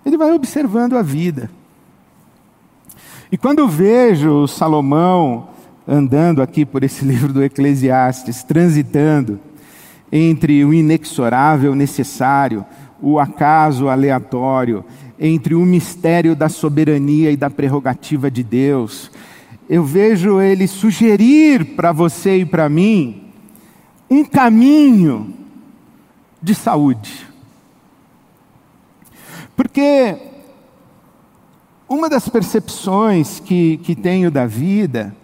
Ele 0.05 0.17
vai 0.17 0.33
observando 0.33 0.97
a 0.97 1.03
vida. 1.03 1.51
E 3.31 3.37
quando 3.37 3.67
vejo 3.67 4.47
Salomão 4.47 5.49
andando 5.87 6.43
aqui 6.43 6.65
por 6.65 6.83
esse 6.83 7.05
livro 7.07 7.33
do 7.33 7.43
Eclesiastes, 7.43 8.43
transitando 8.43 9.39
entre 10.11 10.65
o 10.65 10.73
inexorável 10.73 11.75
necessário, 11.75 12.65
o 13.01 13.19
acaso 13.19 13.89
aleatório, 13.89 14.85
entre 15.19 15.55
o 15.55 15.65
mistério 15.65 16.35
da 16.35 16.49
soberania 16.49 17.31
e 17.31 17.37
da 17.37 17.51
prerrogativa 17.51 18.31
de 18.31 18.43
Deus. 18.43 19.11
Eu 19.69 19.85
vejo 19.85 20.41
ele 20.41 20.67
sugerir 20.69 21.75
para 21.77 21.91
você 21.91 22.39
e 22.39 22.47
para 22.47 22.69
mim 22.69 23.33
um 24.09 24.25
caminho 24.25 25.35
de 26.41 26.55
saúde. 26.55 27.27
Porque 29.57 30.17
uma 31.89 32.09
das 32.09 32.29
percepções 32.29 33.41
que, 33.41 33.79
que 33.79 33.95
tenho 33.95 34.31
da 34.31 34.47
vida 34.47 35.15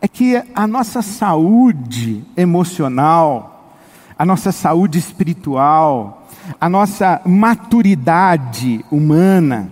é 0.00 0.08
que 0.08 0.42
a 0.54 0.66
nossa 0.66 1.00
saúde 1.00 2.24
emocional, 2.36 3.76
a 4.18 4.24
nossa 4.24 4.52
saúde 4.52 4.98
espiritual, 4.98 6.26
a 6.60 6.68
nossa 6.68 7.20
maturidade 7.24 8.84
humana, 8.90 9.70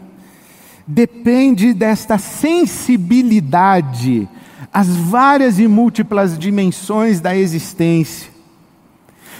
depende 0.86 1.72
desta 1.72 2.18
sensibilidade 2.18 4.28
às 4.72 4.88
várias 4.88 5.58
e 5.58 5.66
múltiplas 5.66 6.38
dimensões 6.38 7.20
da 7.20 7.36
existência. 7.36 8.30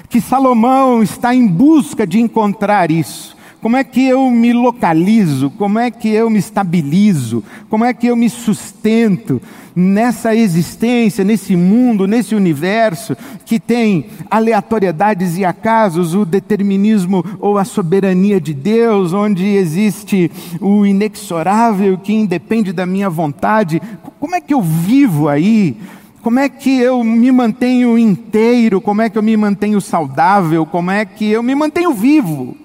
Que 0.09 0.21
Salomão 0.21 1.03
está 1.03 1.35
em 1.35 1.47
busca 1.47 2.07
de 2.07 2.21
encontrar 2.21 2.91
isso. 2.91 3.37
Como 3.61 3.77
é 3.77 3.85
que 3.85 4.07
eu 4.07 4.31
me 4.31 4.55
localizo? 4.55 5.51
Como 5.51 5.79
é 5.79 5.91
que 5.91 6.09
eu 6.09 6.31
me 6.31 6.39
estabilizo? 6.39 7.45
Como 7.69 7.85
é 7.85 7.93
que 7.93 8.07
eu 8.07 8.17
me 8.17 8.31
sustento 8.31 9.41
nessa 9.77 10.35
existência, 10.35 11.23
nesse 11.23 11.55
mundo, 11.55 12.07
nesse 12.07 12.35
universo 12.35 13.15
que 13.45 13.61
tem 13.61 14.07
aleatoriedades 14.31 15.37
e 15.37 15.45
acasos, 15.45 16.15
o 16.15 16.25
determinismo 16.25 17.23
ou 17.39 17.59
a 17.59 17.65
soberania 17.65 18.41
de 18.41 18.55
Deus, 18.55 19.13
onde 19.13 19.45
existe 19.45 20.31
o 20.59 20.87
inexorável 20.87 21.99
que 21.99 22.15
independe 22.15 22.73
da 22.73 22.87
minha 22.87 23.11
vontade? 23.11 23.81
Como 24.19 24.35
é 24.35 24.41
que 24.41 24.55
eu 24.55 24.63
vivo 24.63 25.29
aí? 25.29 25.77
Como 26.23 26.39
é 26.39 26.49
que 26.49 26.79
eu 26.79 27.05
me 27.05 27.31
mantenho 27.31 27.99
inteiro? 27.99 28.81
Como 28.81 29.03
é 29.03 29.11
que 29.11 29.19
eu 29.19 29.23
me 29.23 29.37
mantenho 29.37 29.83
saudável? 29.83 30.65
Como 30.65 30.91
é 30.91 31.05
que 31.05 31.31
eu 31.31 31.43
me 31.43 31.55
mantenho 31.55 31.93
vivo? 31.93 32.57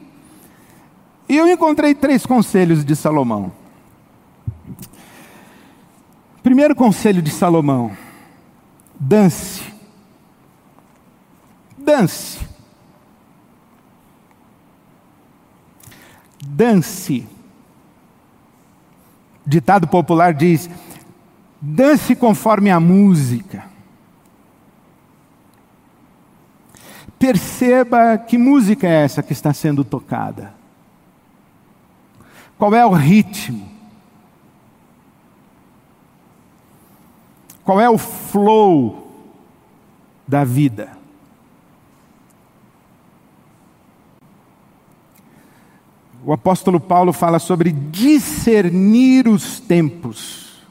E 1.27 1.35
eu 1.35 1.47
encontrei 1.47 1.95
três 1.95 2.25
conselhos 2.25 2.85
de 2.85 2.95
Salomão. 2.95 3.51
Primeiro 6.43 6.75
conselho 6.75 7.21
de 7.21 7.31
Salomão: 7.31 7.91
dance. 8.99 9.63
Dance. 11.77 12.39
Dance. 16.45 17.27
Ditado 19.45 19.87
popular 19.87 20.33
diz: 20.33 20.69
dance 21.59 22.15
conforme 22.15 22.69
a 22.69 22.79
música. 22.79 23.63
Perceba 27.17 28.19
que 28.19 28.37
música 28.37 28.87
é 28.87 29.03
essa 29.03 29.23
que 29.23 29.33
está 29.33 29.51
sendo 29.51 29.83
tocada. 29.83 30.53
Qual 32.57 32.73
é 32.73 32.85
o 32.85 32.91
ritmo? 32.91 33.69
Qual 37.63 37.81
é 37.81 37.89
o 37.89 37.97
flow 37.97 39.11
da 40.27 40.43
vida? 40.43 40.97
O 46.23 46.33
apóstolo 46.33 46.79
Paulo 46.79 47.13
fala 47.13 47.37
sobre 47.37 47.71
discernir 47.71 49.27
os 49.27 49.59
tempos. 49.59 50.63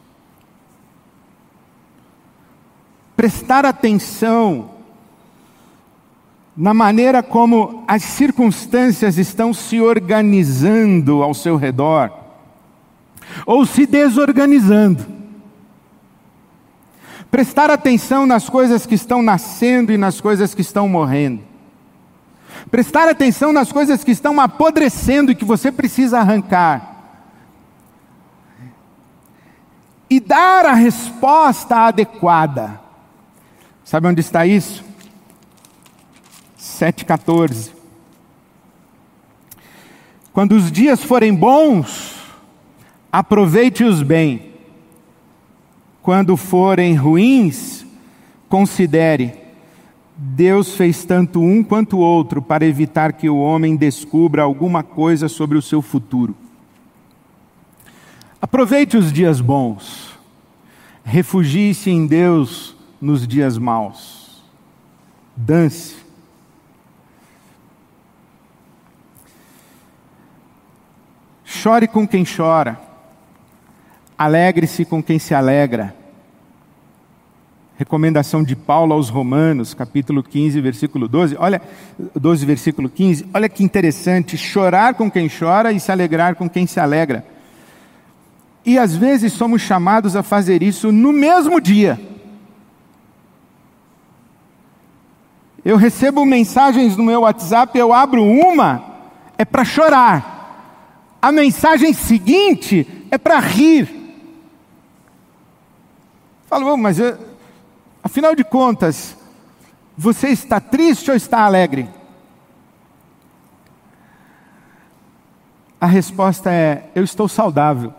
Prestar 3.15 3.65
atenção 3.65 4.74
na 6.57 6.73
maneira 6.73 7.23
como 7.23 7.83
as 7.89 8.03
circunstâncias 8.03 9.19
estão 9.19 9.53
se 9.53 9.81
organizando 9.81 11.23
ao 11.23 11.35
seu 11.35 11.57
redor, 11.57 12.13
ou 13.45 13.67
se 13.67 13.87
desorganizando. 13.87 15.05
Prestar 17.31 17.71
atenção 17.71 18.27
nas 18.27 18.49
coisas 18.49 18.87
que 18.87 18.95
estão 18.95 19.21
nascendo 19.21 19.93
e 19.93 19.99
nas 19.99 20.21
coisas 20.21 20.55
que 20.55 20.61
estão 20.61 20.89
morrendo. 20.89 21.43
Prestar 22.71 23.09
atenção 23.09 23.53
nas 23.53 23.73
coisas 23.73 24.05
que 24.05 24.13
estão 24.13 24.41
apodrecendo 24.41 25.33
e 25.33 25.35
que 25.35 25.45
você 25.45 25.73
precisa 25.73 26.21
arrancar. 26.21 26.93
E 30.09 30.21
dar 30.21 30.65
a 30.67 30.75
resposta 30.75 31.77
adequada. 31.77 32.81
Sabe 33.85 34.07
onde 34.07 34.21
está 34.21 34.47
isso? 34.47 34.85
7,14. 36.75 37.71
Quando 40.33 40.53
os 40.53 40.73
dias 40.73 41.03
forem 41.03 41.33
bons, 41.33 42.17
aproveite-os 43.13 44.03
bem. 44.03 44.53
Quando 46.03 46.37
forem 46.37 46.95
ruins, 46.95 47.87
considere. 48.49 49.35
Deus 50.17 50.75
fez 50.77 51.05
tanto 51.05 51.41
um 51.41 51.63
quanto 51.63 51.97
o 51.97 52.01
outro 52.01 52.43
para 52.43 52.67
evitar 52.67 53.13
que 53.13 53.29
o 53.29 53.39
homem 53.39 53.77
descubra 53.77 54.43
alguma 54.43 54.83
coisa 54.83 55.29
sobre 55.29 55.57
o 55.57 55.63
seu 55.63 55.81
futuro. 55.81 56.37
Aproveite 58.43 58.97
os 58.97 59.13
dias 59.13 59.41
bons. 59.41 60.19
Refugie-se 61.05 61.91
em 61.91 62.07
Deus 62.07 62.77
nos 63.01 63.27
dias 63.27 63.57
maus. 63.57 64.43
Dance. 65.37 66.04
Chore 71.55 71.87
com 71.87 72.07
quem 72.07 72.25
chora, 72.25 72.79
alegre-se 74.19 74.85
com 74.85 75.01
quem 75.01 75.21
se 75.21 75.33
alegra. 75.33 75.95
Recomendação 77.79 78.43
de 78.43 78.57
Paulo 78.57 78.93
aos 78.93 79.09
Romanos, 79.09 79.73
capítulo 79.73 80.23
15, 80.23 80.61
versículo 80.61 81.07
12. 81.09 81.37
Olha, 81.39 81.63
12, 82.15 82.45
versículo 82.45 82.89
15. 82.89 83.27
Olha 83.33 83.49
que 83.49 83.63
interessante, 83.63 84.37
chorar 84.37 84.95
com 84.95 85.09
quem 85.09 85.29
chora 85.29 85.73
e 85.73 85.79
se 85.79 85.93
alegrar 85.93 86.35
com 86.35 86.51
quem 86.51 86.67
se 86.67 86.81
alegra. 86.81 87.25
E 88.67 88.77
às 88.77 88.97
vezes 88.97 89.33
somos 89.33 89.63
chamados 89.63 90.17
a 90.17 90.25
fazer 90.25 90.61
isso 90.61 90.91
no 90.91 91.13
mesmo 91.13 91.61
dia. 91.61 92.01
Eu 95.65 95.77
recebo 95.77 96.27
mensagens 96.27 96.97
no 96.97 97.05
meu 97.05 97.21
WhatsApp, 97.21 97.79
eu 97.79 97.93
abro 97.93 98.25
uma, 98.25 98.85
é 99.39 99.45
para 99.45 99.65
chorar. 99.65 100.34
A 101.25 101.33
mensagem 101.33 101.95
seguinte 101.95 102.87
é 103.11 103.17
para 103.17 103.39
rir. 103.39 103.89
Falo, 106.47 106.77
mas 106.77 106.99
eu, 106.99 107.17
afinal 108.03 108.35
de 108.35 108.45
contas, 108.45 109.17
você 109.97 110.29
está 110.29 110.61
triste 110.61 111.11
ou 111.11 111.17
está 111.17 111.41
alegre? 111.41 111.89
A 115.81 115.87
resposta 115.87 116.53
é: 116.53 116.91
eu 116.95 117.03
estou 117.03 117.27
saudável. 117.27 117.95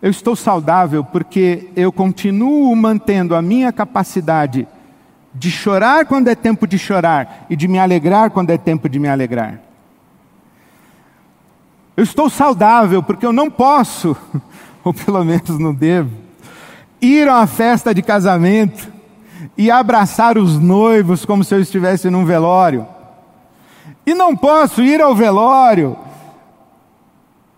Eu 0.00 0.10
estou 0.10 0.34
saudável 0.34 1.04
porque 1.04 1.68
eu 1.76 1.92
continuo 1.92 2.74
mantendo 2.74 3.34
a 3.34 3.42
minha 3.42 3.70
capacidade 3.70 4.66
de 5.34 5.50
chorar 5.50 6.06
quando 6.06 6.28
é 6.28 6.34
tempo 6.34 6.66
de 6.66 6.78
chorar 6.78 7.44
e 7.50 7.54
de 7.54 7.68
me 7.68 7.78
alegrar 7.78 8.30
quando 8.30 8.48
é 8.48 8.56
tempo 8.56 8.88
de 8.88 8.98
me 8.98 9.06
alegrar. 9.06 9.68
Eu 12.00 12.04
estou 12.04 12.30
saudável 12.30 13.02
porque 13.02 13.26
eu 13.26 13.32
não 13.32 13.50
posso, 13.50 14.16
ou 14.82 14.94
pelo 14.94 15.22
menos 15.22 15.58
não 15.58 15.74
devo, 15.74 16.10
ir 16.98 17.28
a 17.28 17.40
uma 17.40 17.46
festa 17.46 17.94
de 17.94 18.00
casamento 18.00 18.90
e 19.54 19.70
abraçar 19.70 20.38
os 20.38 20.58
noivos 20.58 21.26
como 21.26 21.44
se 21.44 21.54
eu 21.54 21.60
estivesse 21.60 22.08
num 22.08 22.24
velório. 22.24 22.88
E 24.06 24.14
não 24.14 24.34
posso 24.34 24.80
ir 24.80 25.02
ao 25.02 25.14
velório 25.14 25.94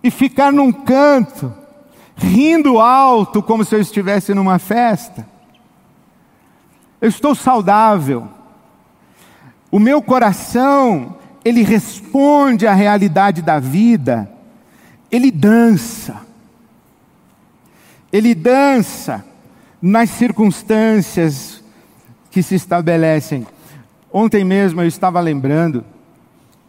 e 0.02 0.10
ficar 0.10 0.52
num 0.52 0.72
canto 0.72 1.54
rindo 2.16 2.80
alto, 2.80 3.44
como 3.44 3.64
se 3.64 3.76
eu 3.76 3.80
estivesse 3.80 4.34
numa 4.34 4.58
festa. 4.58 5.24
Eu 7.00 7.08
estou 7.08 7.32
saudável. 7.36 8.26
O 9.70 9.78
meu 9.78 10.02
coração, 10.02 11.14
ele 11.44 11.62
responde 11.62 12.66
à 12.66 12.74
realidade 12.74 13.40
da 13.40 13.60
vida. 13.60 14.31
Ele 15.12 15.30
dança. 15.30 16.22
Ele 18.10 18.34
dança 18.34 19.22
nas 19.80 20.08
circunstâncias 20.08 21.62
que 22.30 22.42
se 22.42 22.54
estabelecem. 22.54 23.46
Ontem 24.10 24.42
mesmo 24.42 24.80
eu 24.80 24.88
estava 24.88 25.20
lembrando 25.20 25.84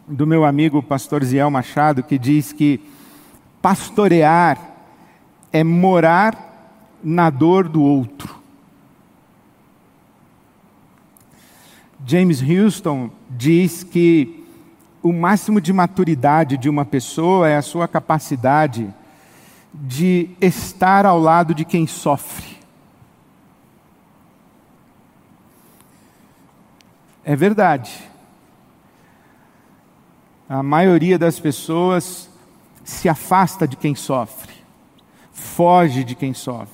do 0.05 0.27
meu 0.27 0.43
amigo 0.43 0.83
pastor 0.83 1.23
Ziel 1.23 1.49
Machado, 1.49 2.03
que 2.03 2.19
diz 2.19 2.51
que 2.51 2.81
pastorear 3.61 4.59
é 5.51 5.63
morar 5.63 6.99
na 7.01 7.29
dor 7.29 7.69
do 7.69 7.81
outro. 7.81 8.41
James 12.05 12.41
Houston 12.41 13.09
diz 13.29 13.83
que 13.83 14.42
o 15.03 15.13
máximo 15.13 15.61
de 15.61 15.71
maturidade 15.71 16.57
de 16.57 16.67
uma 16.67 16.83
pessoa 16.83 17.47
é 17.47 17.55
a 17.55 17.61
sua 17.61 17.87
capacidade 17.87 18.91
de 19.71 20.29
estar 20.41 21.05
ao 21.05 21.19
lado 21.19 21.53
de 21.53 21.63
quem 21.63 21.85
sofre. 21.85 22.57
É 27.23 27.35
verdade. 27.35 28.09
A 30.49 30.63
maioria 30.63 31.19
das 31.19 31.39
pessoas 31.39 32.29
se 32.83 33.07
afasta 33.07 33.67
de 33.67 33.77
quem 33.77 33.93
sofre 33.93 34.53
foge 35.43 36.03
de 36.03 36.15
quem 36.15 36.33
sofre. 36.33 36.71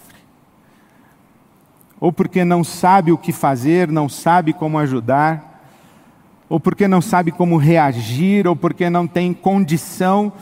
Ou 1.99 2.13
porque 2.13 2.45
não 2.45 2.63
sabe 2.63 3.11
o 3.11 3.17
que 3.17 3.33
fazer, 3.33 3.89
não 3.89 4.07
sabe 4.07 4.53
como 4.53 4.77
ajudar, 4.77 5.48
ou 6.49 6.59
porque 6.59 6.87
não 6.87 6.99
sabe 6.99 7.31
como 7.31 7.57
reagir, 7.57 8.47
ou 8.47 8.55
porque 8.55 8.89
não 8.89 9.05
tem 9.05 9.33
condição, 9.33 10.33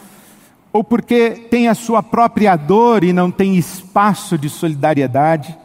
ou 0.71 0.83
porque 0.83 1.31
tem 1.51 1.67
a 1.67 1.75
sua 1.75 2.01
própria 2.01 2.55
dor 2.55 3.03
e 3.03 3.11
não 3.11 3.29
tem 3.29 3.57
espaço 3.57 4.37
de 4.37 4.49
solidariedade. 4.49 5.57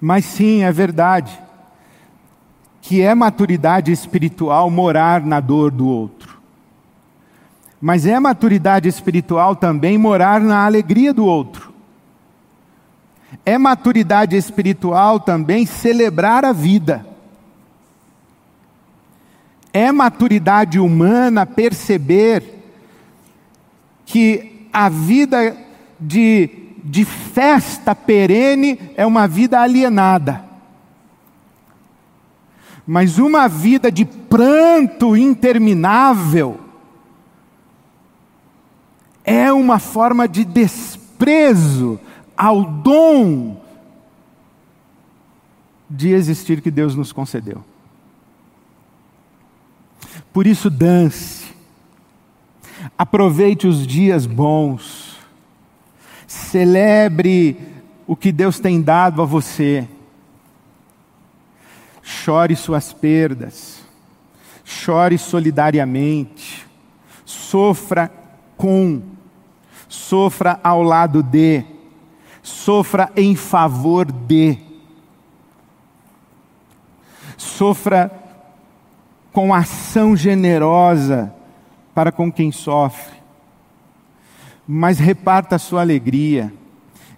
Mas 0.00 0.24
sim, 0.24 0.62
é 0.62 0.70
verdade 0.70 1.42
que 2.80 3.00
é 3.00 3.14
maturidade 3.14 3.90
espiritual 3.90 4.70
morar 4.70 5.22
na 5.22 5.40
dor 5.40 5.70
do 5.70 5.88
outro. 5.88 6.38
Mas 7.80 8.04
é 8.04 8.20
maturidade 8.20 8.86
espiritual 8.86 9.56
também 9.56 9.96
morar 9.96 10.38
na 10.38 10.66
alegria 10.66 11.12
do 11.12 11.24
outro. 11.24 11.72
É 13.44 13.56
maturidade 13.56 14.36
espiritual 14.36 15.18
também 15.18 15.64
celebrar 15.64 16.44
a 16.44 16.52
vida. 16.52 17.06
É 19.74 19.90
maturidade 19.90 20.78
humana 20.78 21.44
perceber 21.44 22.54
que 24.06 24.68
a 24.72 24.88
vida 24.88 25.56
de, 25.98 26.48
de 26.84 27.04
festa 27.04 27.94
perene 27.94 28.78
é 28.96 29.04
uma 29.04 29.26
vida 29.26 29.60
alienada. 29.60 30.44
Mas 32.86 33.18
uma 33.18 33.48
vida 33.48 33.90
de 33.90 34.04
pranto 34.04 35.16
interminável 35.16 36.60
é 39.24 39.52
uma 39.52 39.78
forma 39.78 40.28
de 40.28 40.44
desprezo 40.44 41.98
ao 42.36 42.62
dom 42.62 43.60
de 45.88 46.10
existir 46.10 46.60
que 46.60 46.70
Deus 46.70 46.94
nos 46.94 47.10
concedeu. 47.10 47.64
Por 50.34 50.48
isso, 50.48 50.68
dance, 50.68 51.54
aproveite 52.98 53.68
os 53.68 53.86
dias 53.86 54.26
bons, 54.26 55.16
celebre 56.26 57.56
o 58.04 58.16
que 58.16 58.32
Deus 58.32 58.58
tem 58.58 58.82
dado 58.82 59.22
a 59.22 59.24
você, 59.24 59.88
chore 62.02 62.56
suas 62.56 62.92
perdas, 62.92 63.84
chore 64.64 65.18
solidariamente, 65.18 66.66
sofra 67.24 68.10
com. 68.56 69.02
Sofra 69.88 70.58
ao 70.64 70.82
lado 70.82 71.22
de, 71.22 71.64
sofra 72.42 73.12
em 73.14 73.36
favor 73.36 74.10
de, 74.10 74.58
sofra 77.36 78.23
com 79.34 79.52
ação 79.52 80.16
generosa 80.16 81.30
para 81.94 82.10
com 82.10 82.32
quem 82.32 82.50
sofre, 82.50 83.16
mas 84.66 84.98
reparta 84.98 85.56
a 85.56 85.58
sua 85.58 85.82
alegria, 85.82 86.50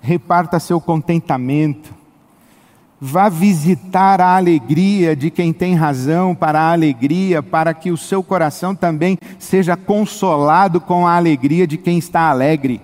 reparta 0.01 0.59
seu 0.59 0.81
contentamento, 0.81 1.95
Vá 2.99 3.29
visitar 3.29 4.23
a 4.23 4.37
alegria 4.37 5.15
de 5.15 5.31
quem 5.31 5.53
tem 5.53 5.75
razão 5.75 6.35
para 6.35 6.59
a 6.59 6.73
alegria, 6.73 7.43
para 7.43 7.75
que 7.75 7.91
o 7.91 7.97
seu 7.97 8.23
coração 8.23 8.75
também 8.75 9.19
seja 9.39 9.77
consolado 9.77 10.81
com 10.81 11.07
a 11.07 11.15
alegria 11.15 11.67
de 11.67 11.77
quem 11.77 11.99
está 11.99 12.23
alegre. 12.31 12.81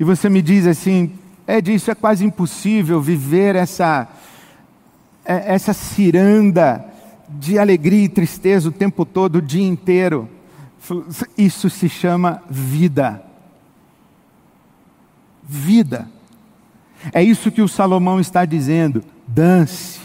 E 0.00 0.04
você 0.04 0.30
me 0.30 0.40
diz 0.40 0.66
assim: 0.66 1.12
é 1.46 1.60
disso, 1.60 1.90
é 1.90 1.94
quase 1.94 2.24
impossível 2.24 2.98
viver 2.98 3.54
essa, 3.54 4.08
essa 5.24 5.72
ciranda 5.72 6.84
de 7.28 7.58
alegria 7.58 8.04
e 8.04 8.08
tristeza 8.08 8.68
o 8.68 8.72
tempo 8.72 9.04
todo, 9.04 9.36
o 9.36 9.42
dia 9.42 9.66
inteiro. 9.66 10.28
Isso 11.36 11.70
se 11.70 11.88
chama 11.88 12.42
vida. 12.48 13.22
Vida. 15.42 16.08
É 17.12 17.22
isso 17.22 17.50
que 17.50 17.62
o 17.62 17.68
Salomão 17.68 18.20
está 18.20 18.44
dizendo. 18.44 19.02
Dance. 19.26 20.00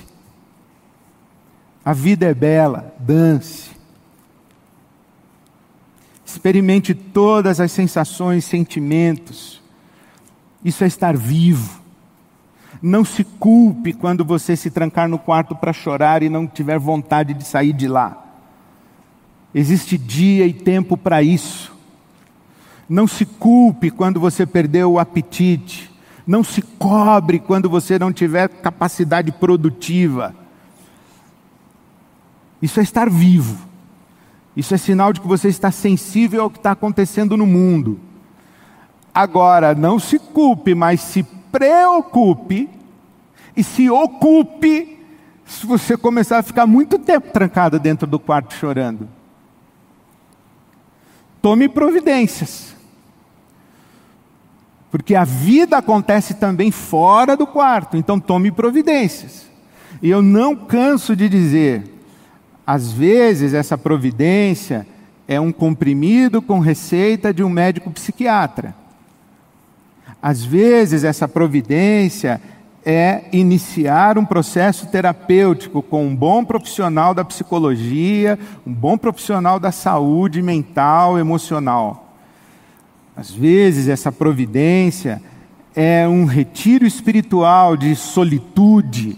A 1.84 1.94
vida 1.94 2.26
é 2.26 2.34
bela, 2.34 2.94
dance. 3.00 3.70
Experimente 6.26 6.94
todas 6.94 7.60
as 7.60 7.72
sensações, 7.72 8.46
sentimentos. 8.46 9.62
Isso 10.64 10.84
é 10.84 10.88
estar 10.88 11.18
vivo. 11.18 11.82
Não 12.82 13.04
se 13.04 13.24
culpe 13.24 13.92
quando 13.92 14.24
você 14.24 14.56
se 14.56 14.72
trancar 14.72 15.10
no 15.10 15.20
quarto 15.20 15.56
para 15.56 15.74
chorar 15.74 16.24
e 16.24 16.30
não 16.30 16.48
tiver 16.48 16.80
vontade 16.80 17.34
de 17.34 17.44
sair 17.44 17.74
de 17.74 17.88
lá. 17.88 18.26
Existe 19.54 19.98
dia 19.98 20.46
e 20.46 20.54
tempo 20.54 20.96
para 20.96 21.22
isso. 21.22 21.76
Não 22.88 23.06
se 23.06 23.26
culpe 23.26 23.92
quando 23.92 24.20
você 24.20 24.46
perdeu 24.46 24.94
o 24.94 25.00
apetite. 25.00 25.92
Não 26.26 26.44
se 26.44 26.62
cobre 26.62 27.40
quando 27.40 27.70
você 27.70 28.00
não 28.00 28.14
tiver 28.14 28.48
capacidade 28.48 29.32
produtiva. 29.32 30.34
Isso 32.62 32.80
é 32.80 32.84
estar 32.84 33.10
vivo. 33.10 33.68
Isso 34.56 34.74
é 34.74 34.78
sinal 34.78 35.12
de 35.12 35.22
que 35.22 35.28
você 35.28 35.48
está 35.48 35.72
sensível 35.72 36.44
ao 36.44 36.50
que 36.50 36.58
está 36.58 36.72
acontecendo 36.72 37.36
no 37.36 37.46
mundo. 37.46 38.00
Agora, 39.14 39.74
não 39.74 40.00
se 40.00 40.20
culpe, 40.20 40.76
mas 40.76 41.02
se 41.02 41.26
preocupe 41.52 42.70
e 43.56 43.64
se 43.64 43.90
ocupe 43.90 45.00
se 45.46 45.66
você 45.66 45.98
começar 45.98 46.38
a 46.38 46.44
ficar 46.44 46.68
muito 46.68 47.00
tempo 47.00 47.32
trancado 47.32 47.80
dentro 47.80 48.06
do 48.06 48.20
quarto 48.20 48.54
chorando. 48.54 49.10
Tome 51.42 51.68
providências. 51.68 52.76
Porque 54.92 55.16
a 55.16 55.24
vida 55.24 55.78
acontece 55.78 56.36
também 56.36 56.72
fora 56.72 57.38
do 57.38 57.46
quarto, 57.46 57.96
então 57.96 58.20
tome 58.20 58.52
providências. 58.52 59.48
E 60.02 60.10
eu 60.10 60.22
não 60.22 60.56
canso 60.56 61.16
de 61.16 61.30
dizer: 61.30 61.84
Às 62.66 62.92
vezes, 62.92 63.54
essa 63.54 63.78
providência 63.78 64.88
é 65.28 65.40
um 65.40 65.52
comprimido 65.52 66.42
com 66.42 66.60
receita 66.60 67.34
de 67.34 67.44
um 67.44 67.50
médico 67.50 67.92
psiquiatra. 67.92 68.76
Às 70.22 70.44
vezes, 70.44 71.04
essa 71.04 71.28
providência 71.28 72.42
é 72.86 73.26
iniciar 73.32 74.18
um 74.18 74.26
processo 74.26 74.88
terapêutico 74.88 75.82
com 75.82 76.08
um 76.08 76.16
bom 76.16 76.44
profissional 76.44 77.14
da 77.14 77.24
psicologia, 77.24 78.38
um 78.66 78.74
bom 78.74 78.98
profissional 78.98 79.60
da 79.60 79.72
saúde 79.72 80.42
mental, 80.42 81.18
emocional. 81.18 82.16
Às 83.16 83.32
vezes, 83.32 83.88
essa 83.88 84.12
providência 84.12 85.22
é 85.76 86.08
um 86.08 86.26
retiro 86.26 86.86
espiritual 86.86 87.78
de 87.78 87.96
solitude, 87.96 89.18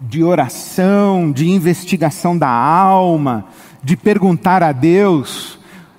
de 0.00 0.22
oração, 0.22 1.30
de 1.30 1.48
investigação 1.48 2.36
da 2.36 2.48
alma, 2.48 3.46
de 3.82 3.96
perguntar 3.96 4.62
a 4.62 4.72
Deus 4.72 5.58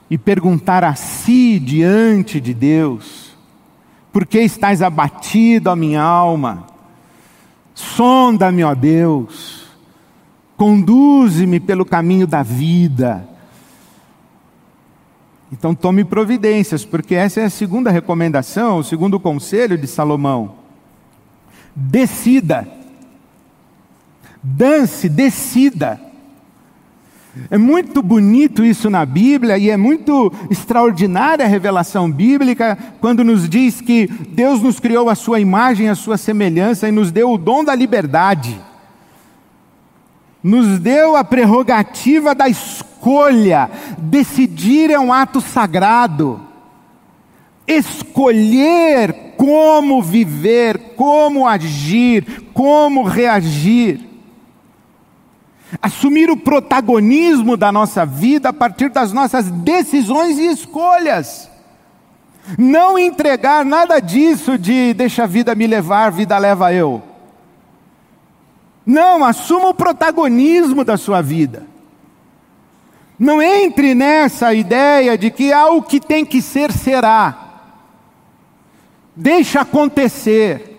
e 0.10 0.18
perguntar 0.18 0.84
a 0.84 0.96
si 0.96 1.60
diante 1.60 2.42
de 2.42 2.54
Deus. 2.54 3.23
Por 4.14 4.28
que 4.28 4.42
estás 4.42 4.84
abatido, 4.84 5.72
a 5.72 5.76
minha 5.76 6.02
alma? 6.04 6.68
Sonda-me, 7.74 8.64
ó 8.64 8.76
Deus. 8.76 9.66
Conduze-me 10.56 11.60
pelo 11.60 11.84
caminho 11.84 12.28
da 12.28 12.44
vida. 12.44 13.28
Então 15.52 15.74
tome 15.74 16.04
providências, 16.04 16.86
porque 16.86 17.16
essa 17.16 17.42
é 17.42 17.46
a 17.46 17.50
segunda 17.50 17.90
recomendação, 17.90 18.78
o 18.78 18.84
segundo 18.84 19.20
conselho 19.20 19.80
de 19.80 19.88
Salomão. 19.88 20.56
Decida. 21.76 22.68
Dance, 24.44 25.10
decida. 25.10 26.00
É 27.50 27.58
muito 27.58 28.04
bonito 28.04 28.64
isso 28.64 28.90
na 28.90 29.06
Bíblia 29.06 29.58
e 29.58 29.70
é 29.70 29.76
muito 29.76 30.32
extraordinária 30.52 31.46
a 31.46 31.48
revelação 31.48 32.12
bíblica 32.12 32.78
quando 33.02 33.24
nos 33.24 33.50
diz 33.50 33.82
que 33.82 34.08
Deus 34.08 34.62
nos 34.62 34.80
criou 34.80 35.10
a 35.10 35.16
sua 35.16 35.40
imagem, 35.40 35.90
a 35.90 35.96
sua 35.96 36.16
semelhança 36.16 36.88
e 36.88 36.92
nos 36.92 37.12
deu 37.12 37.32
o 37.32 37.38
dom 37.38 37.64
da 37.64 37.74
liberdade. 37.74 38.60
Nos 40.44 40.78
deu 40.78 41.16
a 41.16 41.24
prerrogativa 41.24 42.36
da 42.36 42.48
escolha. 42.48 43.70
Decidir 43.98 44.92
é 44.92 45.00
um 45.00 45.12
ato 45.12 45.42
sagrado. 45.42 46.40
Escolher 47.66 49.34
como 49.38 50.04
viver, 50.04 50.78
como 50.96 51.48
agir, 51.48 52.44
como 52.54 53.02
reagir 53.04 54.13
assumir 55.82 56.30
o 56.30 56.38
protagonismo 56.38 57.58
da 57.58 57.72
nossa 57.72 58.06
vida 58.06 58.50
a 58.50 58.54
partir 58.54 58.90
das 58.90 59.12
nossas 59.12 59.50
decisões 59.50 60.38
e 60.38 60.48
escolhas. 60.48 61.50
Não 62.58 63.00
entregar 63.00 63.64
nada 63.64 64.00
disso 64.00 64.58
de 64.58 64.94
deixa 64.94 65.24
a 65.24 65.28
vida 65.28 65.56
me 65.56 65.66
levar, 65.66 66.12
vida 66.12 66.38
leva 66.38 66.74
eu. 66.74 67.02
Não, 68.86 69.24
assuma 69.24 69.70
o 69.70 69.74
protagonismo 69.74 70.84
da 70.84 70.98
sua 70.98 71.22
vida. 71.22 71.66
Não 73.18 73.42
entre 73.42 73.96
nessa 73.96 74.54
ideia 74.54 75.18
de 75.18 75.32
que 75.32 75.54
ah, 75.54 75.68
o 75.68 75.82
que 75.82 76.00
tem 76.00 76.26
que 76.26 76.42
ser 76.42 76.72
será. 76.72 77.44
Deixa 79.16 79.62
acontecer. 79.62 80.74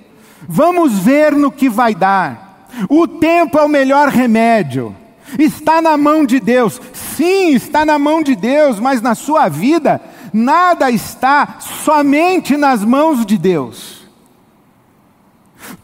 Vamos 0.46 0.98
ver 0.98 1.33
no 1.33 1.50
que 1.50 1.70
vai 1.70 1.94
dar. 1.94 2.43
O 2.88 3.06
tempo 3.06 3.58
é 3.58 3.62
o 3.64 3.68
melhor 3.68 4.08
remédio. 4.08 4.94
Está 5.38 5.80
na 5.80 5.96
mão 5.96 6.24
de 6.24 6.40
Deus. 6.40 6.80
Sim, 6.92 7.54
está 7.54 7.84
na 7.84 7.98
mão 7.98 8.22
de 8.22 8.34
Deus, 8.34 8.78
mas 8.78 9.00
na 9.00 9.14
sua 9.14 9.48
vida, 9.48 10.00
nada 10.32 10.90
está 10.90 11.56
somente 11.60 12.56
nas 12.56 12.84
mãos 12.84 13.24
de 13.24 13.38
Deus. 13.38 14.04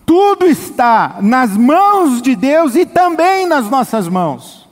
Tudo 0.05 0.47
está 0.47 1.19
nas 1.21 1.57
mãos 1.57 2.21
de 2.21 2.35
Deus 2.35 2.75
e 2.75 2.85
também 2.85 3.47
nas 3.47 3.71
nossas 3.71 4.09
mãos. 4.09 4.69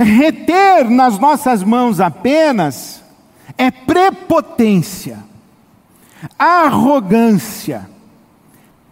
Reter 0.00 0.90
nas 0.90 1.18
nossas 1.18 1.62
mãos 1.62 2.00
apenas 2.00 3.04
é 3.56 3.70
prepotência, 3.70 5.24
arrogância 6.36 7.88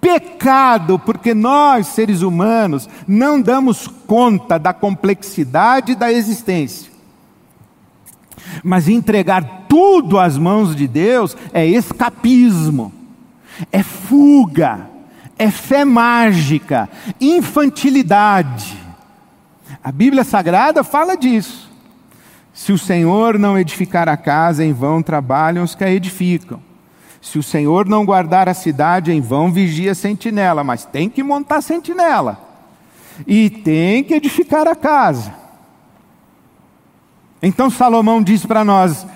pecado, 0.05 0.99
porque 0.99 1.33
nós, 1.33 1.87
seres 1.87 2.21
humanos, 2.21 2.87
não 3.09 3.41
damos 3.41 3.89
conta 3.89 4.59
da 4.59 4.71
complexidade 4.71 5.95
da 5.95 6.13
existência. 6.13 6.93
Mas 8.63 8.87
entregar 8.87 9.65
tudo 9.67 10.19
às 10.19 10.37
mãos 10.37 10.77
de 10.77 10.87
Deus 10.87 11.35
é 11.55 11.67
escapismo, 11.67 12.93
é 13.73 13.83
fuga, 13.83 14.91
é 15.39 15.51
fé 15.51 15.87
mágica, 15.87 16.87
infantilidade. 17.19 18.77
A 19.83 19.91
Bíblia 19.91 20.23
Sagrada 20.23 20.85
fala 20.85 21.17
disso. 21.17 21.73
Se 22.53 22.73
o 22.73 22.79
Senhor 22.79 23.39
não 23.39 23.59
edificar 23.59 24.07
a 24.07 24.19
casa, 24.19 24.63
em 24.63 24.73
vão 24.75 25.03
trabalham 25.03 25.65
os 25.65 25.75
que 25.75 25.83
a 25.83 25.91
edificam. 25.91 26.61
Se 27.25 27.39
o 27.39 27.43
Senhor 27.43 27.89
não 27.89 28.05
guardar 28.05 28.51
a 28.51 28.55
cidade, 28.55 29.11
em 29.11 29.19
vão 29.19 29.51
vigia 29.51 29.93
a 29.93 29.95
sentinela, 29.95 30.63
mas 30.63 30.85
tem 30.85 31.09
que 31.09 31.23
montar 31.23 31.63
sentinela. 31.63 32.39
E 33.27 33.49
tem 33.49 34.05
que 34.05 34.13
edificar 34.13 34.69
a 34.69 34.77
casa. 34.77 35.35
Então 37.43 37.71
Salomão 37.71 38.23
diz 38.23 38.45
para 38.45 38.63
nós: 38.63 39.07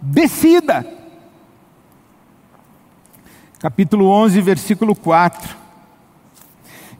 decida. 0.00 0.84
Capítulo 3.60 4.06
11, 4.06 4.40
versículo 4.40 4.96
4. 4.96 5.56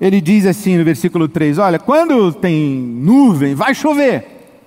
Ele 0.01 0.21
diz 0.21 0.47
assim 0.47 0.79
no 0.79 0.85
versículo 0.85 1.27
3: 1.27 1.59
Olha, 1.59 1.81
quando 1.81 2.33
tem 2.33 2.77
nuvem, 2.77 3.57
vai 3.57 3.75
chover. 3.75 4.61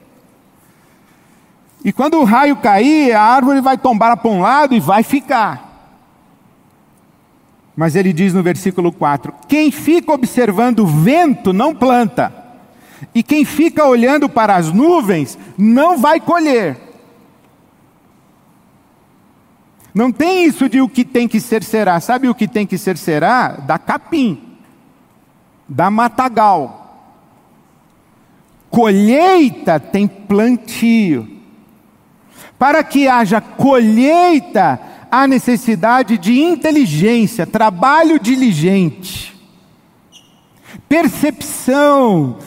E 1.85 1.93
quando 1.93 2.19
o 2.19 2.25
raio 2.25 2.57
cair, 2.57 3.13
a 3.13 3.21
árvore 3.21 3.61
vai 3.61 3.77
tombar 3.77 4.17
para 4.17 4.29
um 4.29 4.41
lado 4.41 4.75
e 4.75 4.79
vai 4.81 5.01
ficar. 5.01 5.65
Mas 7.75 7.95
ele 7.95 8.13
diz 8.13 8.33
no 8.33 8.41
versículo 8.41 8.91
4: 8.91 9.33
Quem 9.47 9.71
fica 9.71 10.11
observando 10.13 10.79
o 10.79 10.87
vento 10.87 11.51
não 11.51 11.75
planta, 11.75 12.33
e 13.13 13.21
quem 13.21 13.43
fica 13.43 13.85
olhando 13.85 14.29
para 14.29 14.55
as 14.55 14.71
nuvens 14.71 15.37
não 15.57 15.97
vai 15.97 16.19
colher. 16.19 16.77
Não 19.93 20.11
tem 20.11 20.43
isso 20.43 20.67
de 20.67 20.81
o 20.81 20.89
que 20.89 21.05
tem 21.05 21.25
que 21.25 21.39
ser 21.39 21.63
será. 21.63 22.01
Sabe 22.01 22.27
o 22.27 22.35
que 22.35 22.49
tem 22.49 22.67
que 22.67 22.77
ser 22.77 22.97
será? 22.97 23.49
Da 23.53 23.77
capim, 23.77 24.57
da 25.69 25.89
matagal. 25.89 26.81
Colheita 28.69 29.79
tem 29.79 30.05
plantio. 30.05 31.35
Para 32.59 32.83
que 32.83 33.07
haja 33.07 33.39
colheita, 33.39 34.79
há 35.11 35.27
necessidade 35.27 36.17
de 36.17 36.39
inteligência, 36.39 37.45
trabalho 37.45 38.19
diligente, 38.19 39.35
percepção, 40.87 42.39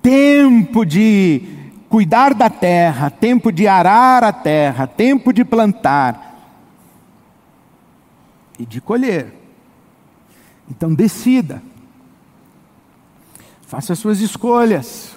tempo 0.00 0.84
de 0.84 1.42
cuidar 1.88 2.34
da 2.34 2.48
terra, 2.48 3.10
tempo 3.10 3.52
de 3.52 3.68
arar 3.68 4.24
a 4.24 4.32
terra, 4.32 4.86
tempo 4.86 5.32
de 5.32 5.44
plantar 5.44 6.32
e 8.58 8.64
de 8.64 8.80
colher. 8.80 9.34
Então 10.70 10.94
decida. 10.94 11.62
Faça 13.66 13.94
suas 13.94 14.20
escolhas. 14.20 15.16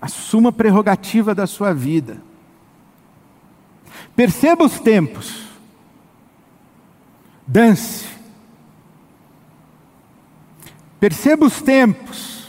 Assuma 0.00 0.50
a 0.50 0.52
prerrogativa 0.52 1.34
da 1.34 1.46
sua 1.46 1.72
vida. 1.72 2.27
Perceba 4.18 4.64
os 4.64 4.80
tempos. 4.80 5.44
Dance. 7.46 8.04
Perceba 10.98 11.46
os 11.46 11.62
tempos. 11.62 12.48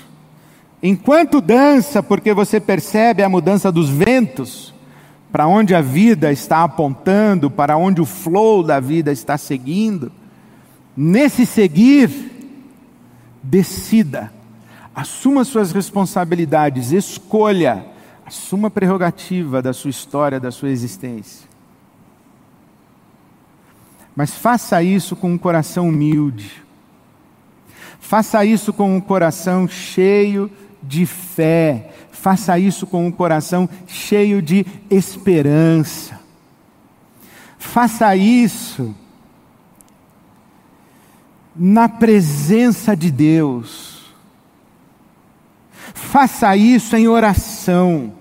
Enquanto 0.82 1.40
dança, 1.40 2.02
porque 2.02 2.34
você 2.34 2.60
percebe 2.60 3.22
a 3.22 3.30
mudança 3.30 3.72
dos 3.72 3.88
ventos, 3.88 4.74
para 5.32 5.46
onde 5.46 5.76
a 5.76 5.80
vida 5.80 6.32
está 6.32 6.64
apontando, 6.64 7.52
para 7.52 7.78
onde 7.78 8.02
o 8.02 8.06
flow 8.06 8.64
da 8.64 8.80
vida 8.80 9.12
está 9.12 9.38
seguindo, 9.38 10.12
nesse 10.98 11.46
seguir, 11.46 12.10
decida, 13.44 14.34
assuma 14.96 15.44
suas 15.44 15.72
responsabilidades, 15.72 16.92
escolha, 16.92 17.86
assuma 18.26 18.70
a 18.70 18.72
prerrogativa 18.72 19.62
da 19.62 19.72
sua 19.72 19.92
história, 19.92 20.40
da 20.40 20.50
sua 20.50 20.72
existência. 20.72 21.49
Mas 24.16 24.34
faça 24.34 24.82
isso 24.84 25.16
com 25.16 25.32
um 25.34 25.38
coração 25.38 25.88
humilde. 25.88 26.64
Faça 28.00 28.44
isso 28.44 28.74
com 28.74 28.96
um 28.96 29.02
coração 29.02 29.68
cheio 29.68 30.50
de 30.82 31.06
fé. 31.06 31.92
Faça 32.12 32.58
isso 32.58 32.88
com 32.88 33.06
um 33.06 33.12
coração 33.12 33.70
cheio 33.88 34.42
de 34.42 34.66
esperança. 34.90 36.20
Faça 37.58 38.16
isso 38.16 38.96
na 41.56 41.88
presença 41.88 42.96
de 42.96 43.12
Deus. 43.12 44.14
Faça 45.94 46.56
isso 46.56 46.96
em 46.96 47.08
oração. 47.08 48.14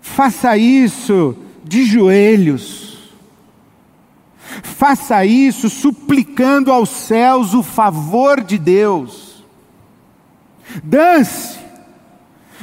Faça 0.00 0.56
isso 0.56 1.36
de 1.64 1.84
joelhos. 1.84 2.91
Faça 4.62 5.24
isso 5.24 5.70
suplicando 5.70 6.72
aos 6.72 6.90
céus 6.90 7.54
o 7.54 7.62
favor 7.62 8.42
de 8.42 8.58
Deus. 8.58 9.44
Dance, 10.82 11.58